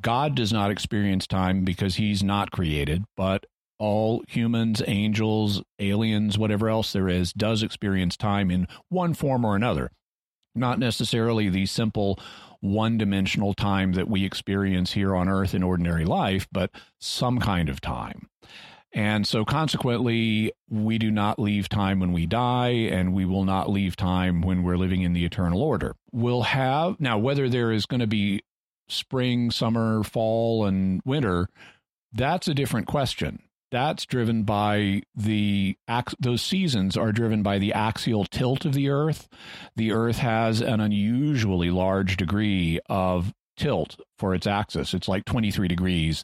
[0.00, 3.46] God does not experience time because he's not created, but
[3.78, 9.56] all humans, angels, aliens, whatever else there is, does experience time in one form or
[9.56, 9.90] another.
[10.54, 12.18] Not necessarily the simple
[12.60, 17.68] one dimensional time that we experience here on Earth in ordinary life, but some kind
[17.68, 18.28] of time.
[18.92, 23.68] And so, consequently, we do not leave time when we die, and we will not
[23.68, 25.96] leave time when we're living in the eternal order.
[26.12, 28.40] We'll have, now, whether there is going to be
[28.88, 31.48] spring, summer, fall, and winter,
[32.12, 33.42] that's a different question.
[33.72, 35.76] That's driven by the
[36.20, 39.28] those seasons are driven by the axial tilt of the Earth.
[39.74, 44.94] The Earth has an unusually large degree of tilt for its axis.
[44.94, 46.22] It's like 23 degrees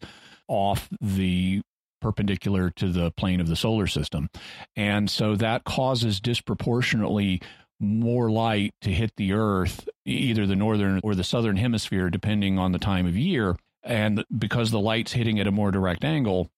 [0.49, 1.63] off the
[2.01, 4.29] perpendicular to the plane of the solar system.
[4.77, 7.41] And so that causes disproportionately
[7.83, 12.73] more light to hit the Earth, either the northern or the southern hemisphere, depending on
[12.73, 13.57] the time of year.
[13.83, 16.51] And because the light's hitting at a more direct angle,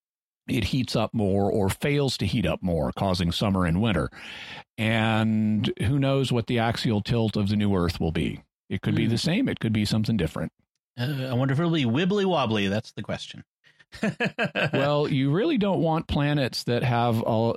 [0.47, 4.11] it heats up more or fails to heat up more, causing summer and winter.
[4.77, 8.43] And who knows what the axial tilt of the new Earth will be?
[8.69, 8.99] It could mm.
[8.99, 9.13] be hmm.
[9.13, 10.53] the same, it could be something different.
[10.99, 12.69] Uh, I wonder if it'll be wibbly wobbly.
[12.69, 13.45] That's the question.
[14.73, 17.55] Well, you really don't want planets that have a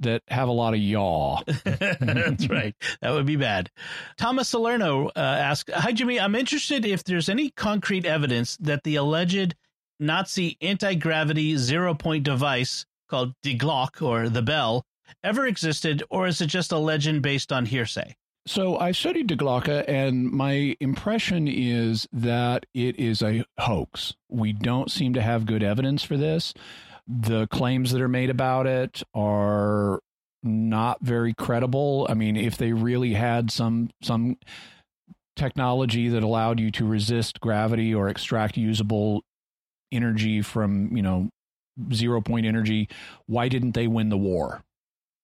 [0.00, 1.40] that have a lot of yaw.
[1.64, 2.74] That's right.
[3.00, 3.70] That would be bad.
[4.16, 8.96] Thomas Salerno uh, asks, "Hi Jimmy, I'm interested if there's any concrete evidence that the
[8.96, 9.54] alleged
[10.00, 14.84] Nazi anti-gravity zero-point device called Die Glocke or the Bell
[15.22, 18.16] ever existed, or is it just a legend based on hearsay?"
[18.46, 24.14] So I studied Die Glocke, and my impression is that it is a hoax.
[24.28, 26.52] We don't seem to have good evidence for this.
[27.06, 30.00] The claims that are made about it are
[30.42, 32.06] not very credible.
[32.10, 34.36] I mean, if they really had some some
[35.36, 39.22] technology that allowed you to resist gravity or extract usable
[39.90, 41.30] energy from, you know,
[41.94, 42.88] zero point energy,
[43.26, 44.62] why didn't they win the war?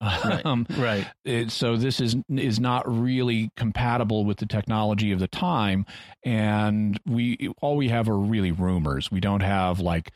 [0.02, 0.46] Right.
[0.46, 1.06] um, right.
[1.24, 5.84] It, so this is is not really compatible with the technology of the time,
[6.24, 9.10] and we all we have are really rumors.
[9.10, 10.12] We don't have like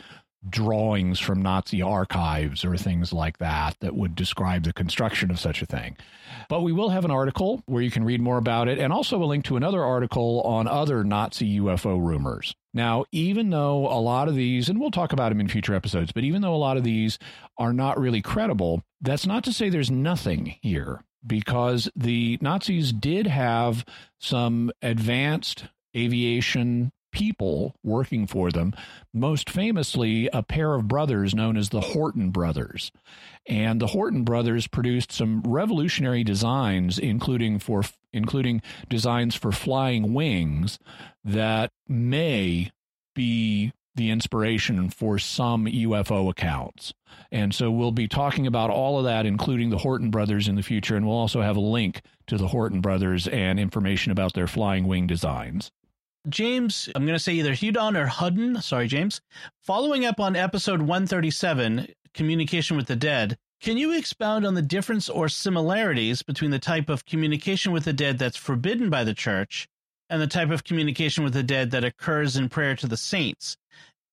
[0.48, 5.62] drawings from Nazi archives or things like that that would describe the construction of such
[5.62, 5.96] a thing.
[6.48, 9.22] But we will have an article where you can read more about it and also
[9.22, 12.54] a link to another article on other Nazi UFO rumors.
[12.74, 16.12] Now, even though a lot of these, and we'll talk about them in future episodes,
[16.12, 17.18] but even though a lot of these
[17.56, 23.26] are not really credible, that's not to say there's nothing here because the Nazis did
[23.26, 23.84] have
[24.18, 28.74] some advanced aviation people working for them,
[29.12, 32.90] most famously, a pair of brothers known as the Horten brothers.
[33.46, 40.78] And the Horten brothers produced some revolutionary designs, including for including designs for flying wings
[41.24, 42.72] that may
[43.14, 46.92] be the inspiration for some UFO accounts.
[47.30, 50.62] And so we'll be talking about all of that, including the Horten brothers in the
[50.62, 50.96] future.
[50.96, 54.86] And we'll also have a link to the Horten brothers and information about their flying
[54.86, 55.70] wing designs.
[56.28, 58.62] James, I'm going to say either Hudon or Hudden.
[58.62, 59.20] Sorry, James.
[59.62, 65.08] Following up on episode 137, Communication with the Dead, can you expound on the difference
[65.08, 69.68] or similarities between the type of communication with the dead that's forbidden by the church
[70.10, 73.56] and the type of communication with the dead that occurs in prayer to the saints?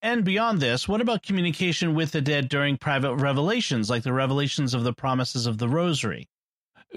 [0.02, 4.74] And beyond this, what about communication with the dead during private revelations, like the revelations
[4.74, 6.28] of the promises of the rosary?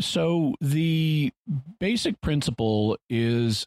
[0.00, 1.30] So the
[1.78, 3.66] basic principle is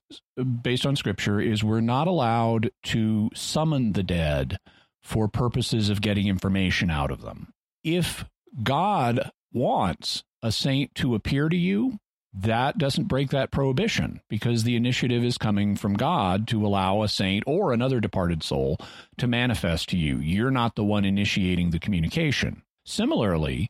[0.62, 4.58] based on scripture is we're not allowed to summon the dead
[5.02, 7.54] for purposes of getting information out of them.
[7.84, 8.26] If
[8.64, 12.00] God wants a saint to appear to you,
[12.34, 17.08] that doesn't break that prohibition because the initiative is coming from God to allow a
[17.08, 18.78] saint or another departed soul
[19.18, 20.18] to manifest to you.
[20.18, 22.64] You're not the one initiating the communication.
[22.86, 23.70] Similarly,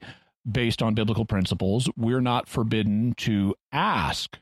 [0.50, 4.38] based on biblical principles, we're not forbidden to ask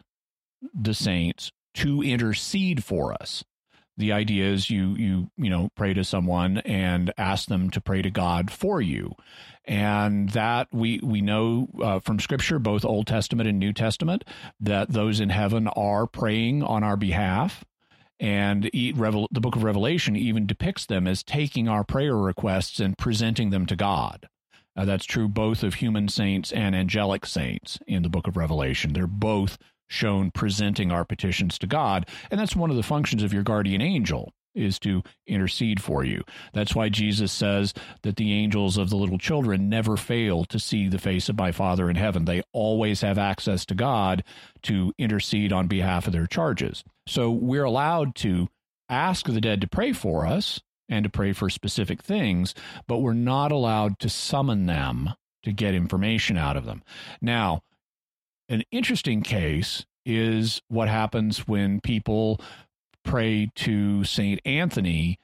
[0.73, 3.43] the saints to intercede for us.
[3.97, 8.01] The idea is you you you know pray to someone and ask them to pray
[8.01, 9.13] to God for you,
[9.65, 14.25] and that we we know uh, from Scripture, both Old Testament and New Testament,
[14.59, 17.63] that those in heaven are praying on our behalf.
[18.17, 23.49] And the book of Revelation even depicts them as taking our prayer requests and presenting
[23.49, 24.29] them to God.
[24.77, 28.93] Uh, that's true both of human saints and angelic saints in the book of Revelation.
[28.93, 29.57] They're both
[29.87, 32.07] shown presenting our petitions to God.
[32.31, 36.23] And that's one of the functions of your guardian angel is to intercede for you.
[36.53, 37.73] That's why Jesus says
[38.03, 41.51] that the angels of the little children never fail to see the face of my
[41.51, 42.25] Father in heaven.
[42.25, 44.23] They always have access to God
[44.63, 46.83] to intercede on behalf of their charges.
[47.05, 48.47] So we're allowed to
[48.89, 52.53] ask the dead to pray for us and to pray for specific things,
[52.87, 55.09] but we're not allowed to summon them
[55.43, 56.83] to get information out of them.
[57.21, 57.61] Now,
[58.49, 62.39] an interesting case is what happens when people
[63.03, 64.39] pray to St.
[64.45, 65.19] Anthony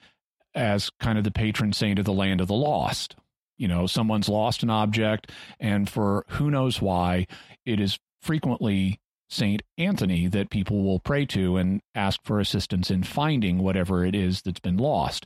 [0.54, 3.16] as kind of the patron saint of the land of the lost.
[3.58, 7.28] You know, someone's lost an object, and for who knows why,
[7.66, 9.00] it is frequently
[9.30, 9.62] St.
[9.78, 14.42] Anthony that people will pray to and ask for assistance in finding whatever it is
[14.42, 15.26] that's been lost.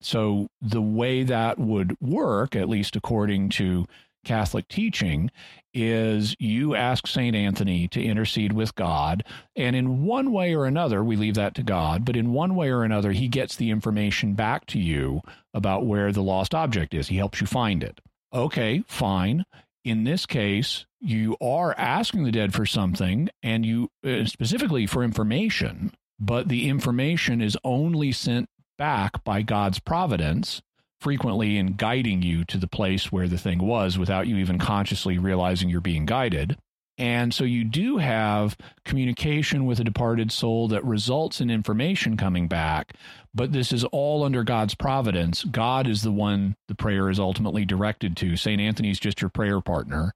[0.00, 3.86] So, the way that would work, at least according to
[4.26, 5.30] Catholic teaching
[5.72, 7.34] is you ask St.
[7.34, 9.24] Anthony to intercede with God.
[9.54, 12.70] And in one way or another, we leave that to God, but in one way
[12.70, 15.22] or another, he gets the information back to you
[15.54, 17.08] about where the lost object is.
[17.08, 18.00] He helps you find it.
[18.34, 19.44] Okay, fine.
[19.84, 25.04] In this case, you are asking the dead for something and you uh, specifically for
[25.04, 30.62] information, but the information is only sent back by God's providence
[31.06, 35.18] frequently in guiding you to the place where the thing was without you even consciously
[35.18, 36.58] realizing you're being guided.
[36.98, 42.48] And so you do have communication with a departed soul that results in information coming
[42.48, 42.94] back,
[43.32, 45.44] but this is all under God's providence.
[45.44, 48.36] God is the one the prayer is ultimately directed to.
[48.36, 48.60] St.
[48.60, 50.12] Anthony's just your prayer partner.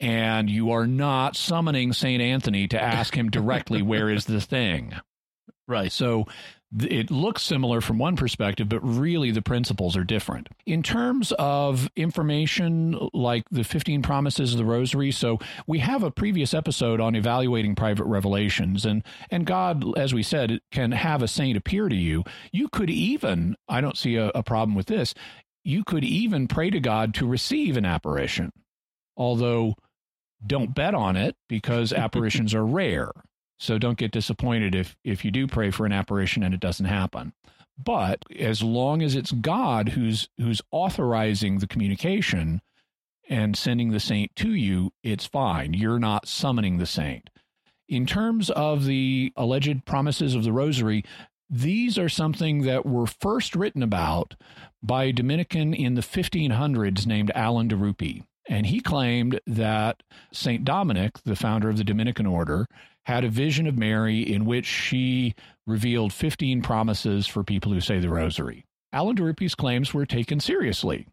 [0.00, 2.20] And you are not summoning St.
[2.20, 4.92] Anthony to ask him directly, where is the thing?
[5.68, 5.92] Right.
[5.92, 6.26] So
[6.78, 10.48] it looks similar from one perspective, but really the principles are different.
[10.66, 16.10] In terms of information like the 15 promises of the rosary, so we have a
[16.10, 21.28] previous episode on evaluating private revelations and and God, as we said, can have a
[21.28, 22.24] saint appear to you.
[22.52, 25.14] You could even, I don't see a, a problem with this,
[25.64, 28.52] you could even pray to God to receive an apparition.
[29.16, 29.74] Although
[30.46, 33.10] don't bet on it because apparitions are rare.
[33.60, 36.86] So don't get disappointed if if you do pray for an apparition and it doesn't
[36.86, 37.34] happen.
[37.78, 42.62] But as long as it's God who's who's authorizing the communication
[43.28, 45.74] and sending the saint to you, it's fine.
[45.74, 47.28] You're not summoning the saint.
[47.86, 51.04] In terms of the alleged promises of the rosary,
[51.50, 54.36] these are something that were first written about
[54.82, 58.24] by a Dominican in the 1500s named Alan de Rupe.
[58.48, 60.02] And he claimed that
[60.32, 60.64] St.
[60.64, 62.66] Dominic, the founder of the Dominican order,
[63.06, 65.34] had a vision of Mary in which she
[65.66, 68.64] revealed 15 promises for people who say the rosary.
[68.92, 71.06] Alan de Rupe's claims were taken seriously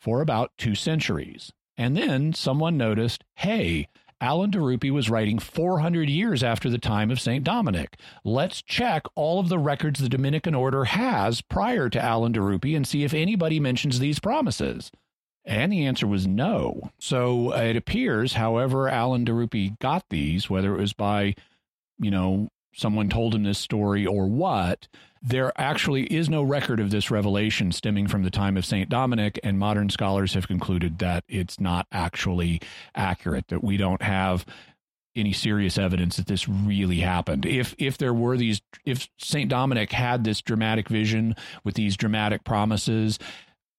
[0.00, 1.52] for about two centuries.
[1.76, 3.88] And then someone noticed hey,
[4.20, 7.44] Alan de Rupe was writing 400 years after the time of St.
[7.44, 8.00] Dominic.
[8.24, 12.64] Let's check all of the records the Dominican order has prior to Alan de Rupe
[12.64, 14.90] and see if anybody mentions these promises.
[15.48, 16.90] And the answer was no.
[16.98, 21.34] So uh, it appears, however, Alan de Rupe got these, whether it was by,
[21.98, 24.88] you know, someone told him this story or what,
[25.22, 28.90] there actually is no record of this revelation stemming from the time of St.
[28.90, 32.60] Dominic, and modern scholars have concluded that it's not actually
[32.94, 34.44] accurate, that we don't have
[35.16, 37.44] any serious evidence that this really happened.
[37.46, 39.50] If if there were these if St.
[39.50, 41.34] Dominic had this dramatic vision
[41.64, 43.18] with these dramatic promises,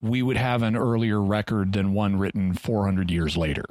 [0.02, 3.66] we would have an earlier record than one written 400 years later.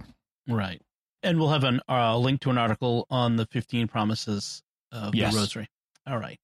[0.47, 0.81] Right.
[1.23, 4.63] And we'll have a uh, link to an article on the 15 promises
[4.93, 5.33] of yes.
[5.33, 5.69] the rosary.
[6.07, 6.39] All right.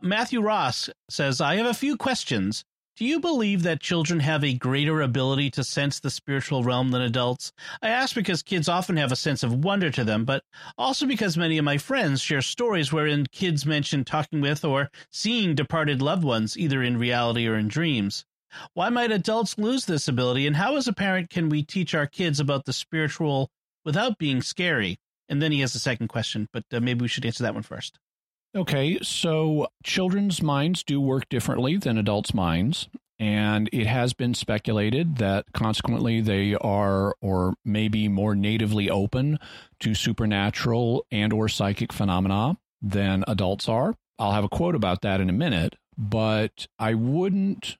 [0.00, 2.64] Matthew Ross says, I have a few questions.
[2.96, 7.02] Do you believe that children have a greater ability to sense the spiritual realm than
[7.02, 7.52] adults?
[7.82, 10.44] I ask because kids often have a sense of wonder to them, but
[10.78, 15.56] also because many of my friends share stories wherein kids mention talking with or seeing
[15.56, 18.24] departed loved ones, either in reality or in dreams.
[18.74, 20.46] Why might adults lose this ability?
[20.46, 23.50] And how, as a parent, can we teach our kids about the spiritual
[23.84, 24.98] without being scary?
[25.28, 27.62] And then he has a second question, but uh, maybe we should answer that one
[27.62, 27.98] first.
[28.56, 32.88] Okay, so children's minds do work differently than adults' minds.
[33.18, 39.38] And it has been speculated that consequently they are or maybe more natively open
[39.80, 43.94] to supernatural and or psychic phenomena than adults are.
[44.18, 47.76] I'll have a quote about that in a minute, but I wouldn't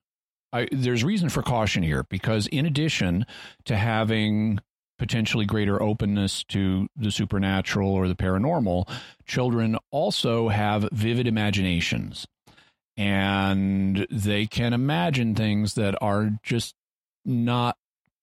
[0.54, 3.26] I, there's reason for caution here because, in addition
[3.64, 4.60] to having
[4.98, 8.88] potentially greater openness to the supernatural or the paranormal,
[9.26, 12.26] children also have vivid imaginations
[12.96, 16.74] and they can imagine things that are just
[17.24, 17.76] not,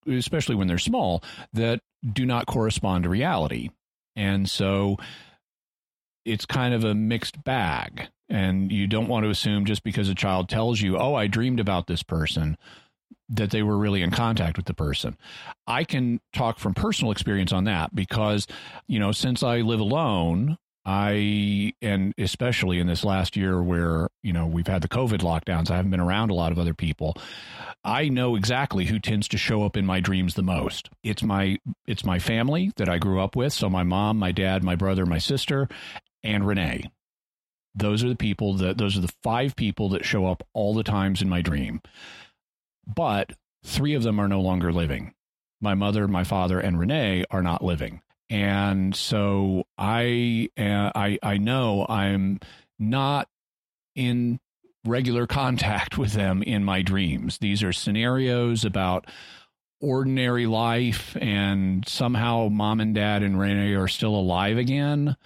[0.08, 1.24] especially when they're small,
[1.54, 1.82] that
[2.14, 3.70] do not correspond to reality.
[4.16, 4.98] And so
[6.24, 10.16] it's kind of a mixed bag And you don't want to assume just because a
[10.16, 12.58] child tells you, oh, I dreamed about this person,
[13.28, 15.18] that they were really in contact with the person.
[15.68, 18.48] I can talk from personal experience on that because,
[18.88, 24.32] you know, since I live alone, I, and especially in this last year where, you
[24.32, 27.18] know, we've had the COVID lockdowns, I haven't been around a lot of other people.
[27.84, 30.90] I know exactly who tends to show up in my dreams the most.
[31.04, 33.52] It's my, it's my family that I grew up with.
[33.52, 35.68] So my mom, my dad, my brother, my sister,
[36.24, 36.90] and Renee.
[37.74, 40.84] Those are the people that, those are the five people that show up all the
[40.84, 41.82] times in my dream.
[42.86, 45.14] But three of them are no longer living.
[45.62, 48.02] My mother, my father, and Renee are not living
[48.32, 52.40] and so I uh, I I know I'm
[52.80, 53.28] not
[53.94, 54.40] in
[54.86, 57.38] regular contact with them in my dreams.
[57.38, 59.06] These are scenarios about
[59.82, 65.18] ordinary life, and somehow mom and dad and Renee are still alive again.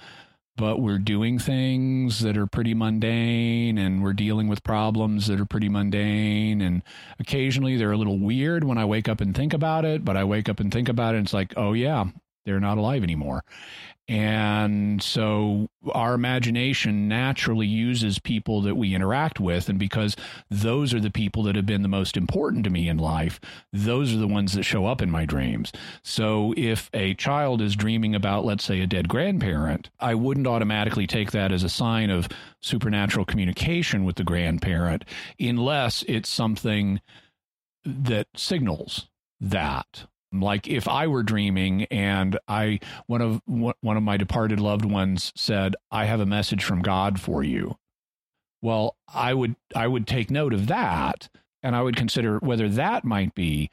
[0.58, 5.46] But we're doing things that are pretty mundane and we're dealing with problems that are
[5.46, 6.62] pretty mundane.
[6.62, 6.82] And
[7.20, 10.24] occasionally they're a little weird when I wake up and think about it, but I
[10.24, 12.06] wake up and think about it and it's like, oh, yeah,
[12.46, 13.44] they're not alive anymore.
[14.08, 19.68] And so our imagination naturally uses people that we interact with.
[19.68, 20.16] And because
[20.50, 23.40] those are the people that have been the most important to me in life,
[23.74, 25.72] those are the ones that show up in my dreams.
[26.04, 31.08] So if a child is dreaming about, let's say, a dead grandparent, I wouldn't automatically
[31.08, 32.30] take that as a sign of
[32.62, 35.04] supernatural communication with the grandparent
[35.40, 37.02] unless it's something
[37.84, 39.08] that signals
[39.40, 40.06] that
[40.42, 45.32] like if I were dreaming and I one of one of my departed loved ones
[45.36, 47.78] said, "I have a message from God for you."
[48.62, 51.30] Well, I would I would take note of that
[51.62, 53.70] and I would consider whether that might be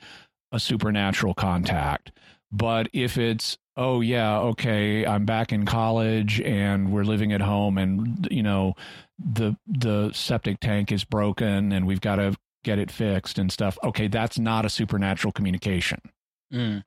[0.53, 2.13] a supernatural contact.
[2.51, 7.79] But if it's oh yeah, okay, I'm back in college and we're living at home
[7.79, 8.75] and you know
[9.19, 13.79] the the septic tank is broken and we've got to get it fixed and stuff.
[13.83, 16.01] Okay, that's not a supernatural communication.
[16.53, 16.85] Mm.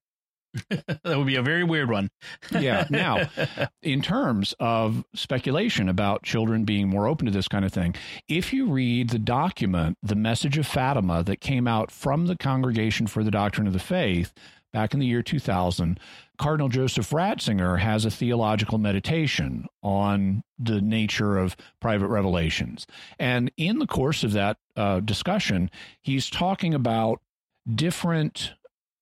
[0.70, 2.10] that would be a very weird one.
[2.52, 2.86] yeah.
[2.90, 3.28] Now,
[3.82, 7.96] in terms of speculation about children being more open to this kind of thing,
[8.28, 13.08] if you read the document, The Message of Fatima, that came out from the Congregation
[13.08, 14.34] for the Doctrine of the Faith
[14.72, 16.00] back in the year 2000,
[16.38, 22.86] Cardinal Joseph Ratzinger has a theological meditation on the nature of private revelations.
[23.18, 27.22] And in the course of that uh, discussion, he's talking about
[27.74, 28.52] different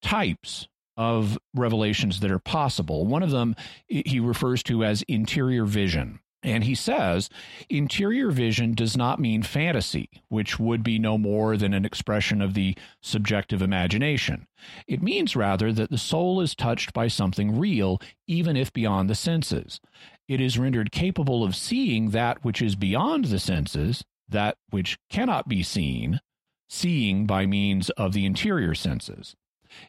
[0.04, 3.04] types of revelations that are possible.
[3.04, 3.56] One of them
[3.88, 6.20] he refers to as interior vision.
[6.44, 7.30] And he says
[7.70, 12.52] interior vision does not mean fantasy, which would be no more than an expression of
[12.52, 14.46] the subjective imagination.
[14.86, 19.14] It means rather that the soul is touched by something real, even if beyond the
[19.14, 19.80] senses.
[20.28, 25.48] It is rendered capable of seeing that which is beyond the senses, that which cannot
[25.48, 26.20] be seen,
[26.68, 29.34] seeing by means of the interior senses.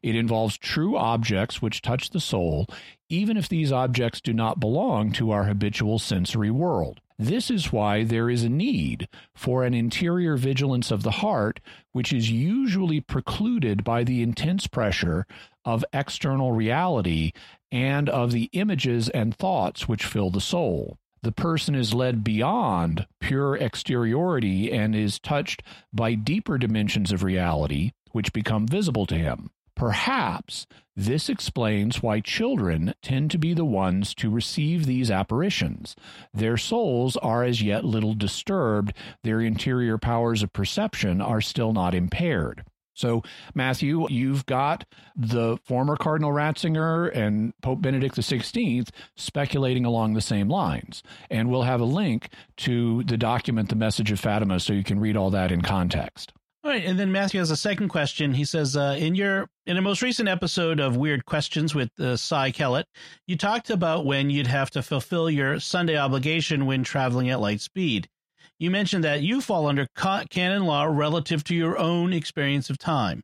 [0.02, 2.68] It involves true objects which touch the soul,
[3.10, 7.02] even if these objects do not belong to our habitual sensory world.
[7.18, 11.62] This is why there is a need for an interior vigilance of the heart,
[11.94, 15.26] which is usually precluded by the intense pressure
[15.64, 17.32] of external reality
[17.72, 20.98] and of the images and thoughts which fill the soul.
[21.24, 27.94] The person is led beyond pure exteriority and is touched by deeper dimensions of reality,
[28.12, 29.50] which become visible to him.
[29.76, 35.96] Perhaps this explains why children tend to be the ones to receive these apparitions.
[36.34, 41.94] Their souls are as yet little disturbed, their interior powers of perception are still not
[41.94, 42.64] impaired.
[42.96, 43.24] So,
[43.54, 44.86] Matthew, you've got
[45.18, 51.04] the former Cardinal Ratzinger and Pope Benedict XVI speculating along the same lines.
[51.30, 55.02] And we'll have a link to the document, The Message of Fatima, so you can
[55.02, 56.32] read all that in context.
[56.66, 58.34] All right, and then Matthew has a second question.
[58.34, 62.18] He says, uh, in your in a most recent episode of Weird Questions with uh,
[62.18, 62.88] Cy Kellett,
[63.28, 67.62] you talked about when you'd have to fulfill your Sunday obligation when traveling at light
[67.62, 68.10] speed.
[68.58, 69.86] You mentioned that you fall under
[70.32, 73.22] canon law relative to your own experience of time.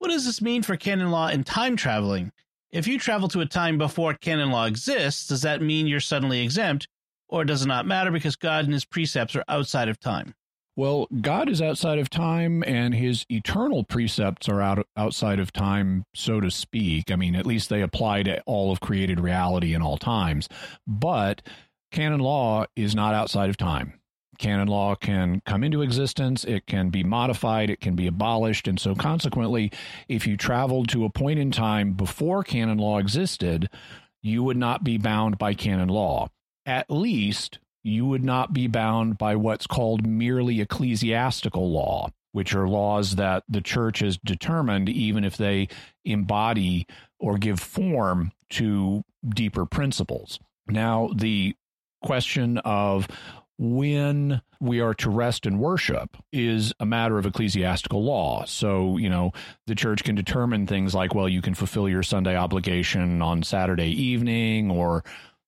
[0.00, 2.32] What does this mean for canon law and time traveling?
[2.72, 6.42] If you travel to a time before canon law exists, does that mean you're suddenly
[6.42, 6.88] exempt,
[7.28, 10.34] or does it not matter because God and His precepts are outside of time?
[10.74, 16.04] Well, God is outside of time and his eternal precepts are out outside of time,
[16.14, 17.10] so to speak.
[17.10, 20.48] I mean, at least they apply to all of created reality in all times.
[20.86, 21.42] But
[21.90, 24.00] canon law is not outside of time.
[24.38, 28.66] Canon law can come into existence, it can be modified, it can be abolished.
[28.66, 29.70] And so, consequently,
[30.08, 33.68] if you traveled to a point in time before canon law existed,
[34.22, 36.28] you would not be bound by canon law,
[36.64, 42.68] at least you would not be bound by what's called merely ecclesiastical law, which are
[42.68, 45.68] laws that the church has determined, even if they
[46.04, 46.86] embody
[47.18, 50.38] or give form to deeper principles.
[50.66, 51.54] Now, the
[52.02, 53.08] question of
[53.58, 58.44] when we are to rest and worship is a matter of ecclesiastical law.
[58.44, 59.32] So, you know,
[59.66, 63.90] the church can determine things like, well, you can fulfill your Sunday obligation on Saturday
[63.90, 65.04] evening, or,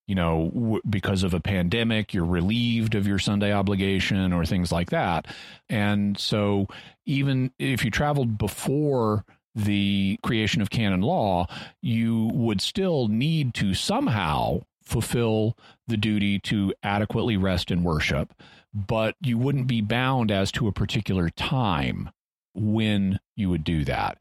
[0.07, 4.71] you know, w- because of a pandemic, you're relieved of your Sunday obligation, or things
[4.71, 5.27] like that.
[5.69, 6.67] And so,
[7.07, 9.25] even if you traveled before
[9.55, 11.47] the creation of canon law,
[11.81, 18.35] you would still need to somehow fulfill the duty to adequately rest and worship,
[18.75, 22.11] but you wouldn't be bound as to a particular time
[22.55, 24.19] when you would do that.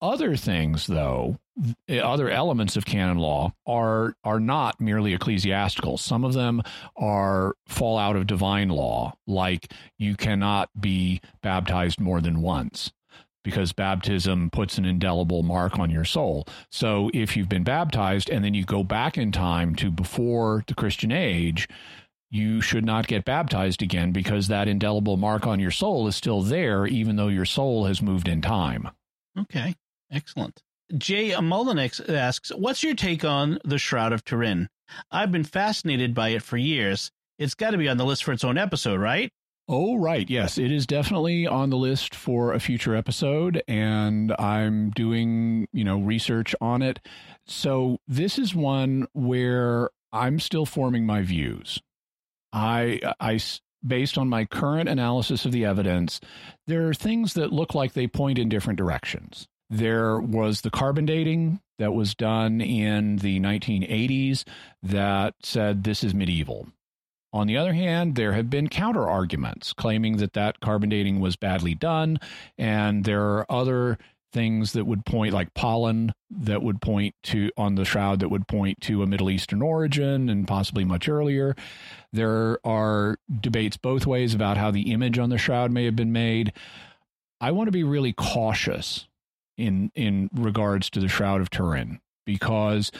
[0.00, 1.38] Other things, though,
[1.88, 5.96] other elements of canon law are are not merely ecclesiastical.
[5.96, 6.62] Some of them
[6.96, 12.92] are fall out of divine law, like you cannot be baptized more than once
[13.42, 16.44] because baptism puts an indelible mark on your soul.
[16.72, 20.74] So if you've been baptized and then you go back in time to before the
[20.74, 21.68] Christian age,
[22.28, 26.42] you should not get baptized again because that indelible mark on your soul is still
[26.42, 28.88] there, even though your soul has moved in time.
[29.38, 29.76] Okay,
[30.10, 30.64] excellent.
[30.96, 34.68] Jay Mullenix asks, What's your take on the Shroud of Turin?
[35.10, 37.10] I've been fascinated by it for years.
[37.38, 39.30] It's got to be on the list for its own episode, right?
[39.68, 40.28] Oh, right.
[40.30, 45.82] Yes, it is definitely on the list for a future episode, and I'm doing, you
[45.82, 47.00] know, research on it.
[47.46, 51.82] So this is one where I'm still forming my views.
[52.52, 53.40] I, I,
[53.84, 56.20] based on my current analysis of the evidence,
[56.68, 59.48] there are things that look like they point in different directions.
[59.68, 64.44] There was the carbon dating that was done in the 1980s
[64.82, 66.68] that said this is medieval.
[67.32, 71.36] On the other hand, there have been counter arguments claiming that that carbon dating was
[71.36, 72.18] badly done,
[72.56, 73.98] and there are other
[74.32, 78.46] things that would point like pollen that would point to on the shroud that would
[78.46, 81.54] point to a middle eastern origin and possibly much earlier
[82.12, 86.12] there are debates both ways about how the image on the shroud may have been
[86.12, 86.52] made
[87.40, 89.06] i want to be really cautious
[89.56, 92.90] in in regards to the shroud of turin because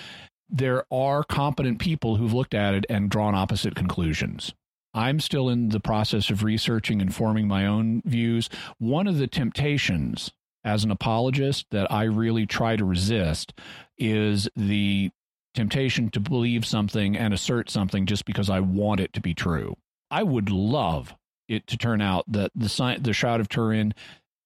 [0.49, 4.55] there are competent people who've looked at it and drawn opposite conclusions.
[4.95, 8.49] I'm still in the process of researching and forming my own views.
[8.79, 10.31] One of the temptations
[10.65, 13.53] as an apologist that I really try to resist
[13.99, 15.11] is the
[15.55, 19.77] temptation to believe something and assert something just because I want it to be true.
[20.11, 21.15] I would love
[21.49, 23.95] it to turn out that the the Shroud of Turin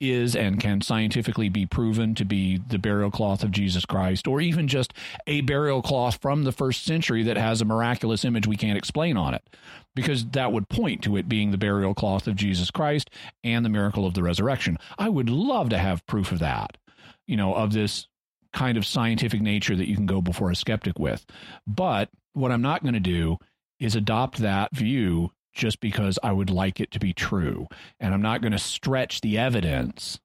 [0.00, 4.40] is and can scientifically be proven to be the burial cloth of Jesus Christ, or
[4.40, 4.92] even just
[5.26, 9.16] a burial cloth from the first century that has a miraculous image we can't explain
[9.16, 9.42] on it,
[9.94, 13.10] because that would point to it being the burial cloth of Jesus Christ
[13.44, 14.78] and the miracle of the resurrection.
[14.98, 16.76] I would love to have proof of that,
[17.26, 18.06] you know, of this
[18.52, 21.24] kind of scientific nature that you can go before a skeptic with.
[21.66, 23.36] But what I'm not going to do
[23.78, 27.66] is adopt that view just because I would like it to be true.
[27.98, 30.20] And I'm not going to stretch the evidence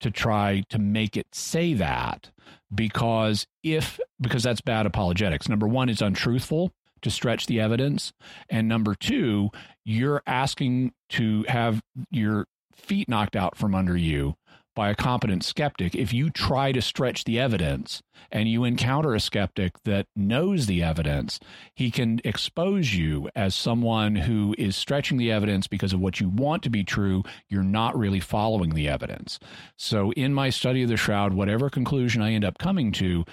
[0.00, 2.30] to try to make it say that
[2.74, 5.48] because if because that's bad apologetics.
[5.48, 6.72] Number 1 it's untruthful
[7.02, 8.12] to stretch the evidence
[8.48, 9.50] and number 2
[9.84, 14.34] you're asking to have your feet knocked out from under you
[14.74, 19.20] by a competent skeptic, if you try to stretch the evidence and you encounter a
[19.20, 21.38] skeptic that knows the evidence,
[21.74, 26.28] he can expose you as someone who is stretching the evidence because of what you
[26.28, 27.22] want to be true.
[27.48, 29.38] You're not really following the evidence.
[29.76, 33.24] So, in my study of the shroud, whatever conclusion I end up coming to,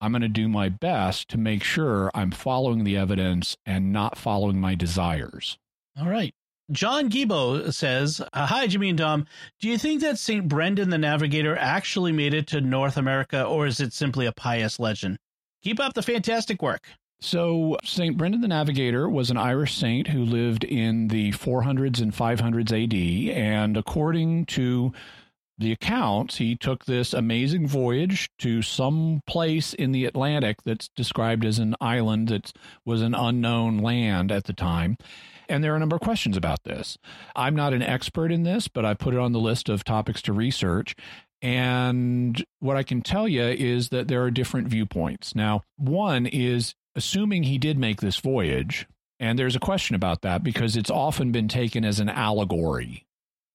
[0.00, 4.16] I'm going to do my best to make sure I'm following the evidence and not
[4.16, 5.58] following my desires.
[5.98, 6.34] All right.
[6.70, 9.26] John Gibo says, uh, Hi, Jimmy and Dom.
[9.60, 10.46] Do you think that St.
[10.46, 14.78] Brendan the Navigator actually made it to North America, or is it simply a pious
[14.78, 15.18] legend?
[15.62, 16.86] Keep up the fantastic work.
[17.20, 18.16] So, St.
[18.16, 23.36] Brendan the Navigator was an Irish saint who lived in the 400s and 500s AD.
[23.36, 24.92] And according to
[25.60, 31.44] the accounts, he took this amazing voyage to some place in the Atlantic that's described
[31.44, 32.52] as an island that
[32.84, 34.96] was an unknown land at the time.
[35.48, 36.96] And there are a number of questions about this.
[37.36, 40.22] I'm not an expert in this, but I put it on the list of topics
[40.22, 40.94] to research.
[41.42, 45.34] And what I can tell you is that there are different viewpoints.
[45.34, 48.86] Now, one is assuming he did make this voyage,
[49.18, 53.04] and there's a question about that because it's often been taken as an allegory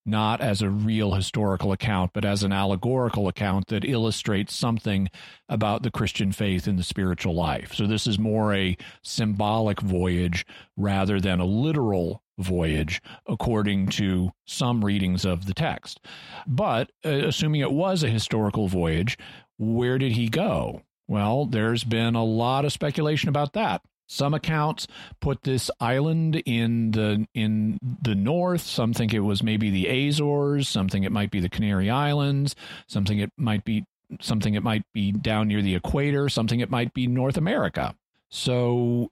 [0.06, 5.10] not as a real historical account, but as an allegorical account that illustrates something
[5.50, 7.74] about the Christian faith and the spiritual life.
[7.74, 10.46] So this is more a symbolic voyage
[10.78, 16.00] rather than a literal voyage, according to some readings of the text.
[16.46, 19.18] But uh, assuming it was a historical voyage,
[19.58, 20.82] where did he go?
[21.08, 23.82] Well, there's been a lot of speculation about that.
[24.08, 24.88] Some accounts
[25.20, 28.62] put this island in the in the north.
[28.62, 30.70] Some think it was maybe the Azores.
[30.70, 32.56] Some think it might be the Canary Islands.
[32.88, 33.86] Something it might be
[34.22, 36.30] something it might be down near the equator.
[36.30, 37.96] Something it might be North America.
[38.30, 39.10] So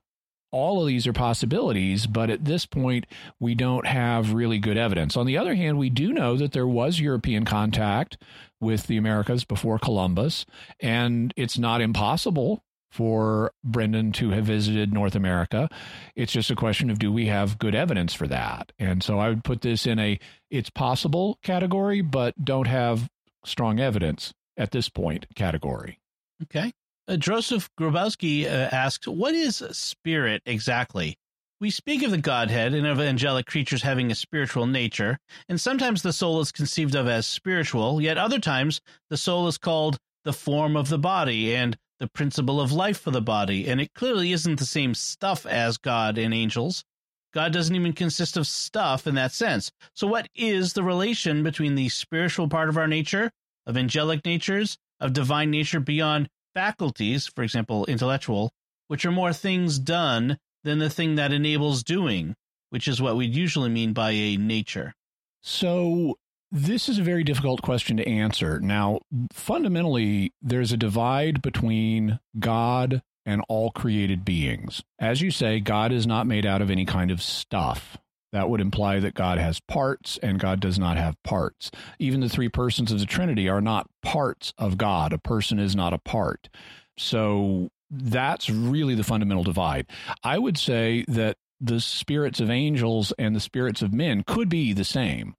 [0.54, 3.06] all of these are possibilities, but at this point,
[3.40, 5.16] we don't have really good evidence.
[5.16, 8.16] On the other hand, we do know that there was European contact
[8.60, 10.46] with the Americas before Columbus,
[10.78, 12.62] and it's not impossible
[12.94, 15.68] for Brendan to have visited North America.
[16.14, 18.70] It's just a question of do we have good evidence for that?
[18.78, 20.16] And so I would put this in a
[20.48, 23.08] it's possible category, but don't have
[23.44, 25.98] strong evidence at this point category.
[26.44, 26.72] Okay.
[27.08, 31.18] Uh, Joseph Grabowski uh, asks, What is spirit exactly?
[31.60, 35.18] We speak of the Godhead and of angelic creatures having a spiritual nature,
[35.48, 38.80] and sometimes the soul is conceived of as spiritual, yet other times
[39.10, 43.10] the soul is called the form of the body and the principle of life for
[43.10, 46.84] the body, and it clearly isn't the same stuff as God and angels.
[47.32, 49.70] God doesn't even consist of stuff in that sense.
[49.92, 53.30] So, what is the relation between the spiritual part of our nature,
[53.66, 58.52] of angelic natures, of divine nature beyond faculties, for example, intellectual,
[58.88, 62.34] which are more things done than the thing that enables doing,
[62.70, 64.94] which is what we'd usually mean by a nature.
[65.42, 66.18] So,
[66.54, 68.60] this is a very difficult question to answer.
[68.60, 69.00] Now,
[69.32, 74.84] fundamentally, there's a divide between God and all created beings.
[75.00, 77.98] As you say, God is not made out of any kind of stuff.
[78.32, 81.72] That would imply that God has parts and God does not have parts.
[81.98, 85.12] Even the three persons of the Trinity are not parts of God.
[85.12, 86.48] A person is not a part.
[86.96, 89.86] So that's really the fundamental divide.
[90.22, 94.72] I would say that the spirits of angels and the spirits of men could be
[94.72, 95.34] the same.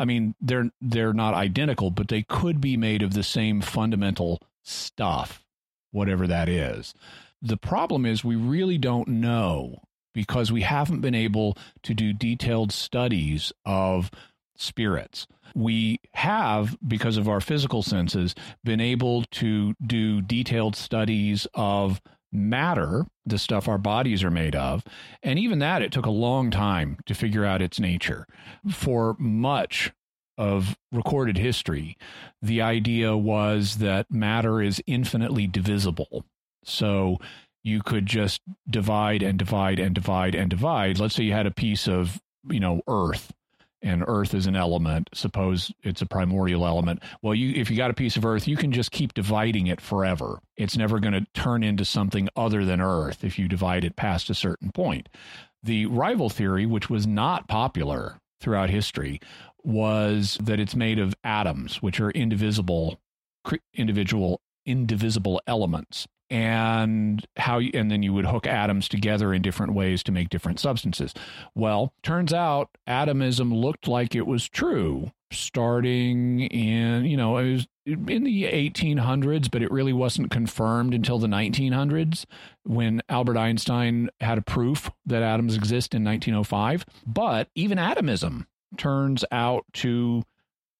[0.00, 4.40] I mean, they're they're not identical, but they could be made of the same fundamental
[4.62, 5.44] stuff,
[5.92, 6.94] whatever that is.
[7.42, 9.82] The problem is we really don't know
[10.14, 14.10] because we haven't been able to do detailed studies of
[14.56, 15.26] spirits.
[15.54, 18.34] We have, because of our physical senses,
[18.64, 22.00] been able to do detailed studies of
[22.32, 24.84] matter, the stuff our bodies are made of.
[25.22, 28.26] And even that, it took a long time to figure out its nature.
[28.70, 29.92] For much
[30.38, 31.96] of recorded history,
[32.40, 36.24] the idea was that matter is infinitely divisible.
[36.64, 37.18] So
[37.62, 40.98] you could just divide and divide and divide and divide.
[40.98, 43.32] Let's say you had a piece of, you know, earth
[43.82, 45.10] and earth is an element.
[45.14, 47.02] Suppose it's a primordial element.
[47.22, 49.80] Well you if you got a piece of earth you can just keep dividing it
[49.80, 50.40] forever.
[50.56, 54.30] It's never going to turn into something other than earth if you divide it past
[54.30, 55.08] a certain point.
[55.62, 59.20] The rival theory which was not popular throughout history
[59.62, 63.00] was that it's made of atoms which are indivisible
[63.74, 69.74] individual indivisible elements and how you, and then you would hook atoms together in different
[69.74, 71.12] ways to make different substances.
[71.54, 77.68] Well, turns out atomism looked like it was true starting in, you know, it was
[77.86, 82.24] in the 1800s, but it really wasn't confirmed until the 1900s
[82.64, 86.84] when Albert Einstein had a proof that atoms exist in 1905.
[87.06, 90.24] But even atomism turns out to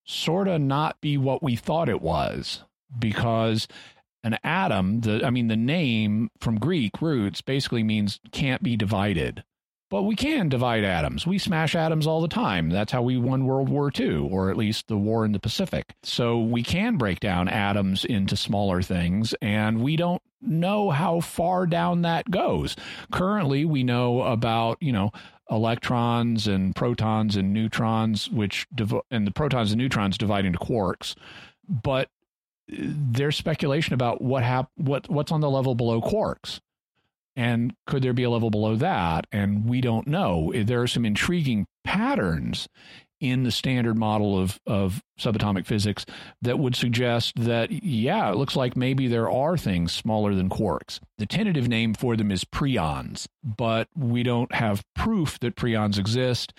[0.05, 2.65] sort of not be what we thought it was
[2.99, 3.69] because
[4.23, 9.45] an atom, the I mean the name from Greek roots basically means can't be divided.
[9.91, 11.27] But we can divide atoms.
[11.27, 12.71] We smash atoms all the time.
[12.71, 15.95] That's how we won World War II, or at least the war in the Pacific.
[16.05, 21.66] So we can break down atoms into smaller things, and we don't know how far
[21.66, 22.77] down that goes.
[23.11, 25.11] Currently, we know about, you know,
[25.51, 31.16] electrons and protons and neutrons, which div- and the protons and neutrons divide into quarks.
[31.68, 32.09] But
[32.71, 36.61] there's speculation about what hap- what what's on the level below quarks.
[37.37, 39.27] And could there be a level below that?
[39.33, 40.53] And we don't know.
[40.55, 42.68] There are some intriguing patterns
[43.21, 46.07] in the standard model of of subatomic physics
[46.41, 51.01] that would suggest that yeah it looks like maybe there are things smaller than quarks.
[51.18, 56.55] The tentative name for them is preons but we don't have proof that preons exist.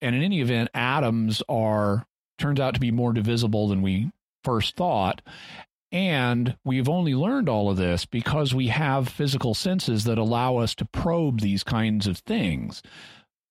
[0.00, 2.06] And in any event atoms are
[2.38, 4.10] turns out to be more divisible than we
[4.44, 5.22] first thought.
[5.90, 10.74] And we've only learned all of this because we have physical senses that allow us
[10.76, 12.82] to probe these kinds of things.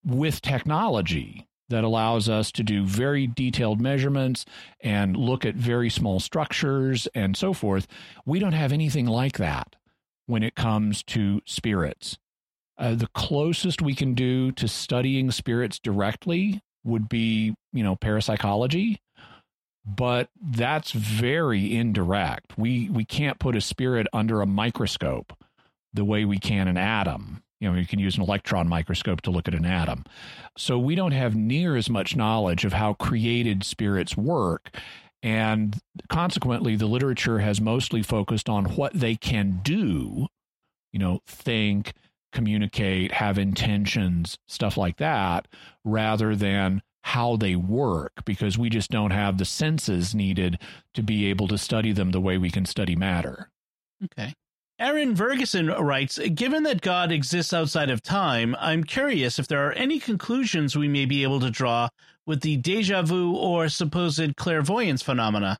[0.05, 4.45] With technology, that allows us to do very detailed measurements
[4.79, 7.87] and look at very small structures and so forth.
[8.25, 9.75] We don't have anything like that
[10.25, 12.17] when it comes to spirits.
[12.77, 19.01] Uh, the closest we can do to studying spirits directly would be, you know, parapsychology,
[19.87, 22.57] but that's very indirect.
[22.57, 25.33] We we can't put a spirit under a microscope
[25.93, 27.41] the way we can an atom.
[27.59, 30.03] You know, you can use an electron microscope to look at an atom.
[30.57, 34.77] So we don't have near as much knowledge of how created spirits work.
[35.23, 35.79] And
[36.09, 40.27] consequently, the literature has mostly focused on what they can do,
[40.91, 41.93] you know, think,
[42.31, 45.47] communicate, have intentions, stuff like that,
[45.83, 50.59] rather than how they work, because we just don't have the senses needed
[50.93, 53.49] to be able to study them the way we can study matter.
[54.03, 54.33] Okay.
[54.77, 59.71] Aaron Ferguson writes Given that God exists outside of time, I'm curious if there are
[59.71, 61.87] any conclusions we may be able to draw
[62.25, 65.57] with the deja vu or supposed clairvoyance phenomena.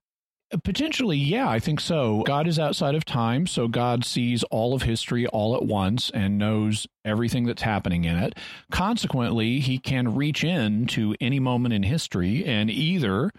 [0.64, 2.24] Potentially, yeah, I think so.
[2.26, 6.38] God is outside of time, so God sees all of history all at once and
[6.38, 8.34] knows everything that's happening in it.
[8.72, 13.30] Consequently, he can reach in to any moment in history and either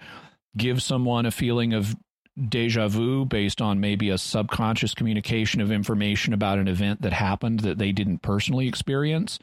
[0.55, 1.97] give someone a feeling of
[2.47, 7.61] deja vu based on maybe a subconscious communication of information about an event that happened
[7.61, 9.39] that they didn't personally experience,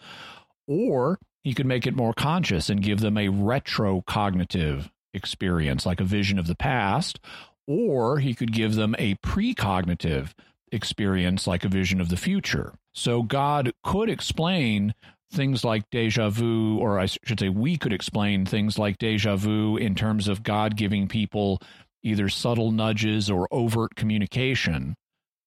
[0.67, 6.05] or he could make it more conscious and give them a retrocognitive experience, like a
[6.05, 7.19] vision of the past,
[7.67, 10.31] or he could give them a precognitive
[10.71, 12.73] experience, like a vision of the future.
[12.93, 14.93] So God could explain
[15.31, 19.77] things like deja vu, or I should say, we could explain things like deja vu
[19.77, 21.61] in terms of God giving people
[22.03, 24.95] either subtle nudges or overt communication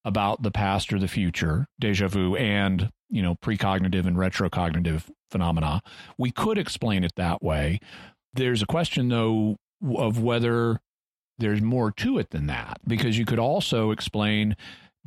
[0.05, 5.81] about the past or the future, deja vu, and you know precognitive and retrocognitive phenomena.
[6.19, 7.81] We could explain it that way.
[8.35, 9.57] There's a question though
[9.97, 10.81] of whether
[11.39, 14.57] there's more to it than that because you could also explain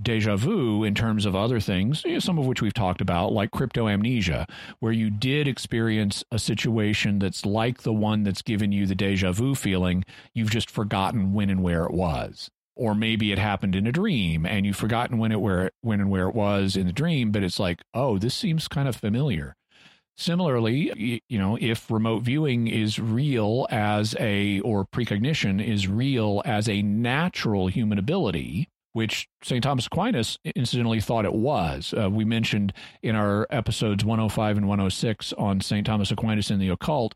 [0.02, 4.50] deja vu in terms of other things, some of which we've talked about, like cryptomnesia,
[4.80, 9.32] where you did experience a situation that's like the one that's given you the deja
[9.32, 10.04] vu feeling.
[10.34, 12.50] You've just forgotten when and where it was.
[12.76, 16.10] Or maybe it happened in a dream and you've forgotten when it where when and
[16.10, 19.56] where it was in the dream, but it's like, oh, this seems kind of familiar.
[20.18, 26.70] Similarly, you know, if remote viewing is real as a, or precognition is real as
[26.70, 29.64] a natural human ability, which St.
[29.64, 31.94] Thomas Aquinas incidentally thought it was.
[31.98, 35.86] Uh, we mentioned in our episodes 105 and 106 on St.
[35.86, 37.16] Thomas Aquinas and the occult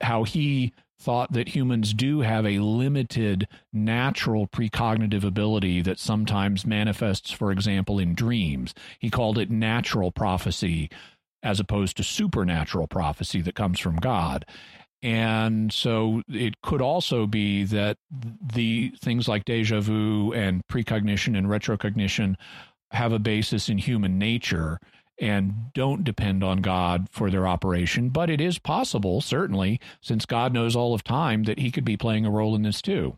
[0.00, 7.30] how he thought that humans do have a limited natural precognitive ability that sometimes manifests,
[7.30, 8.72] for example, in dreams.
[8.98, 10.88] He called it natural prophecy
[11.42, 14.44] as opposed to supernatural prophecy that comes from God.
[15.02, 21.46] And so it could also be that the things like deja vu and precognition and
[21.46, 22.34] retrocognition
[22.90, 24.78] have a basis in human nature
[25.18, 28.08] and don't depend on God for their operation.
[28.10, 31.96] But it is possible, certainly, since God knows all of time, that he could be
[31.96, 33.16] playing a role in this too.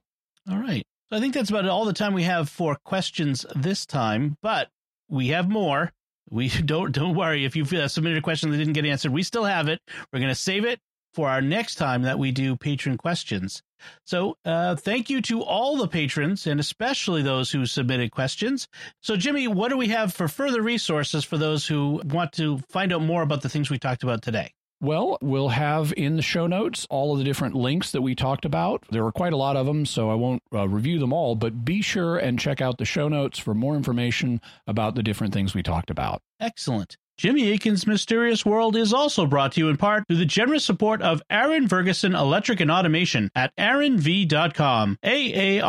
[0.50, 0.84] All right.
[1.10, 4.68] So I think that's about all the time we have for questions this time, but
[5.08, 5.92] we have more.
[6.30, 9.12] We don't don't worry if you've uh, submitted a question that didn't get answered.
[9.12, 9.80] We still have it.
[10.12, 10.80] We're going to save it
[11.14, 13.62] for our next time that we do patron questions.
[14.04, 18.68] So, uh, thank you to all the patrons and especially those who submitted questions.
[19.02, 22.92] So, Jimmy, what do we have for further resources for those who want to find
[22.92, 24.52] out more about the things we talked about today?
[24.80, 28.44] Well, we'll have in the show notes all of the different links that we talked
[28.44, 28.84] about.
[28.90, 31.64] There are quite a lot of them, so I won't uh, review them all, but
[31.64, 35.52] be sure and check out the show notes for more information about the different things
[35.52, 36.22] we talked about.
[36.38, 36.96] Excellent.
[37.18, 41.02] Jimmy Akin's Mysterious World is also brought to you in part through the generous support
[41.02, 45.60] of Aaron Ferguson Electric and Automation at aaronv.com, A-A-R-O-N-V.com,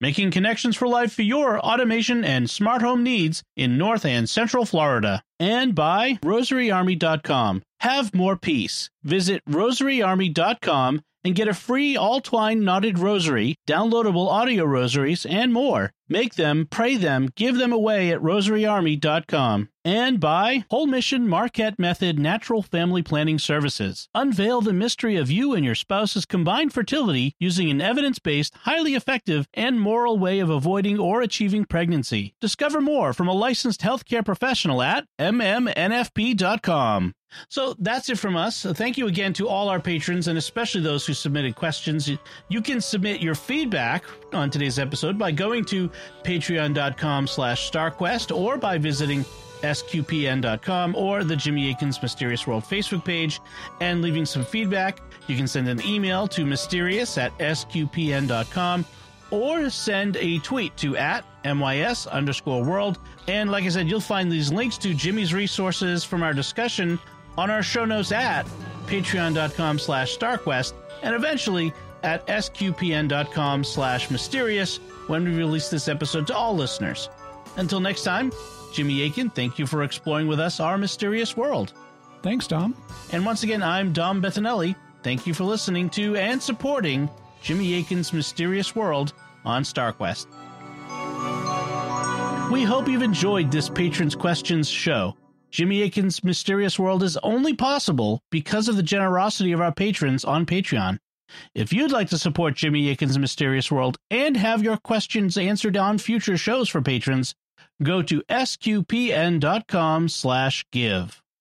[0.00, 4.64] making connections for life for your automation and smart home needs in North and Central
[4.64, 5.24] Florida.
[5.42, 7.62] And by RosaryArmy.com.
[7.80, 8.90] Have more peace.
[9.02, 15.90] Visit RosaryArmy.com and get a free all twine knotted rosary, downloadable audio rosaries, and more.
[16.12, 19.70] Make them, pray them, give them away at rosaryarmy.com.
[19.82, 24.10] And by Whole Mission Marquette Method Natural Family Planning Services.
[24.14, 28.94] Unveil the mystery of you and your spouse's combined fertility using an evidence based, highly
[28.94, 32.34] effective, and moral way of avoiding or achieving pregnancy.
[32.42, 37.14] Discover more from a licensed healthcare professional at mmnfp.com.
[37.48, 38.62] So that's it from us.
[38.62, 42.10] Thank you again to all our patrons and especially those who submitted questions.
[42.48, 45.90] You can submit your feedback on today's episode by going to
[46.24, 49.24] patreon.com slash starquest or by visiting
[49.62, 53.40] sqpn.com or the Jimmy Akin's Mysterious World Facebook page
[53.80, 55.00] and leaving some feedback.
[55.28, 58.84] You can send an email to mysterious at sqpn.com
[59.30, 62.98] or send a tweet to at mys underscore world.
[63.28, 66.98] And like I said, you'll find these links to Jimmy's resources from our discussion
[67.38, 68.46] on our show notes at
[68.86, 71.72] patreon.com slash starquest and eventually
[72.02, 77.08] at sqpn.com slash mysterious when we release this episode to all listeners.
[77.56, 78.32] Until next time,
[78.72, 81.74] Jimmy Akin, thank you for exploring with us our mysterious world.
[82.22, 82.74] Thanks, Dom.
[83.10, 84.74] And once again, I'm Dom Bettinelli.
[85.02, 87.10] Thank you for listening to and supporting
[87.42, 89.12] Jimmy Akin's Mysterious World
[89.44, 90.26] on StarQuest.
[92.52, 95.16] We hope you've enjoyed this Patrons Questions show.
[95.50, 100.46] Jimmy Akin's Mysterious World is only possible because of the generosity of our patrons on
[100.46, 100.98] Patreon.
[101.54, 105.98] If you'd like to support Jimmy Akin's Mysterious World and have your questions answered on
[105.98, 107.34] future shows for patrons,
[107.82, 111.21] go to sqpn.com slash give.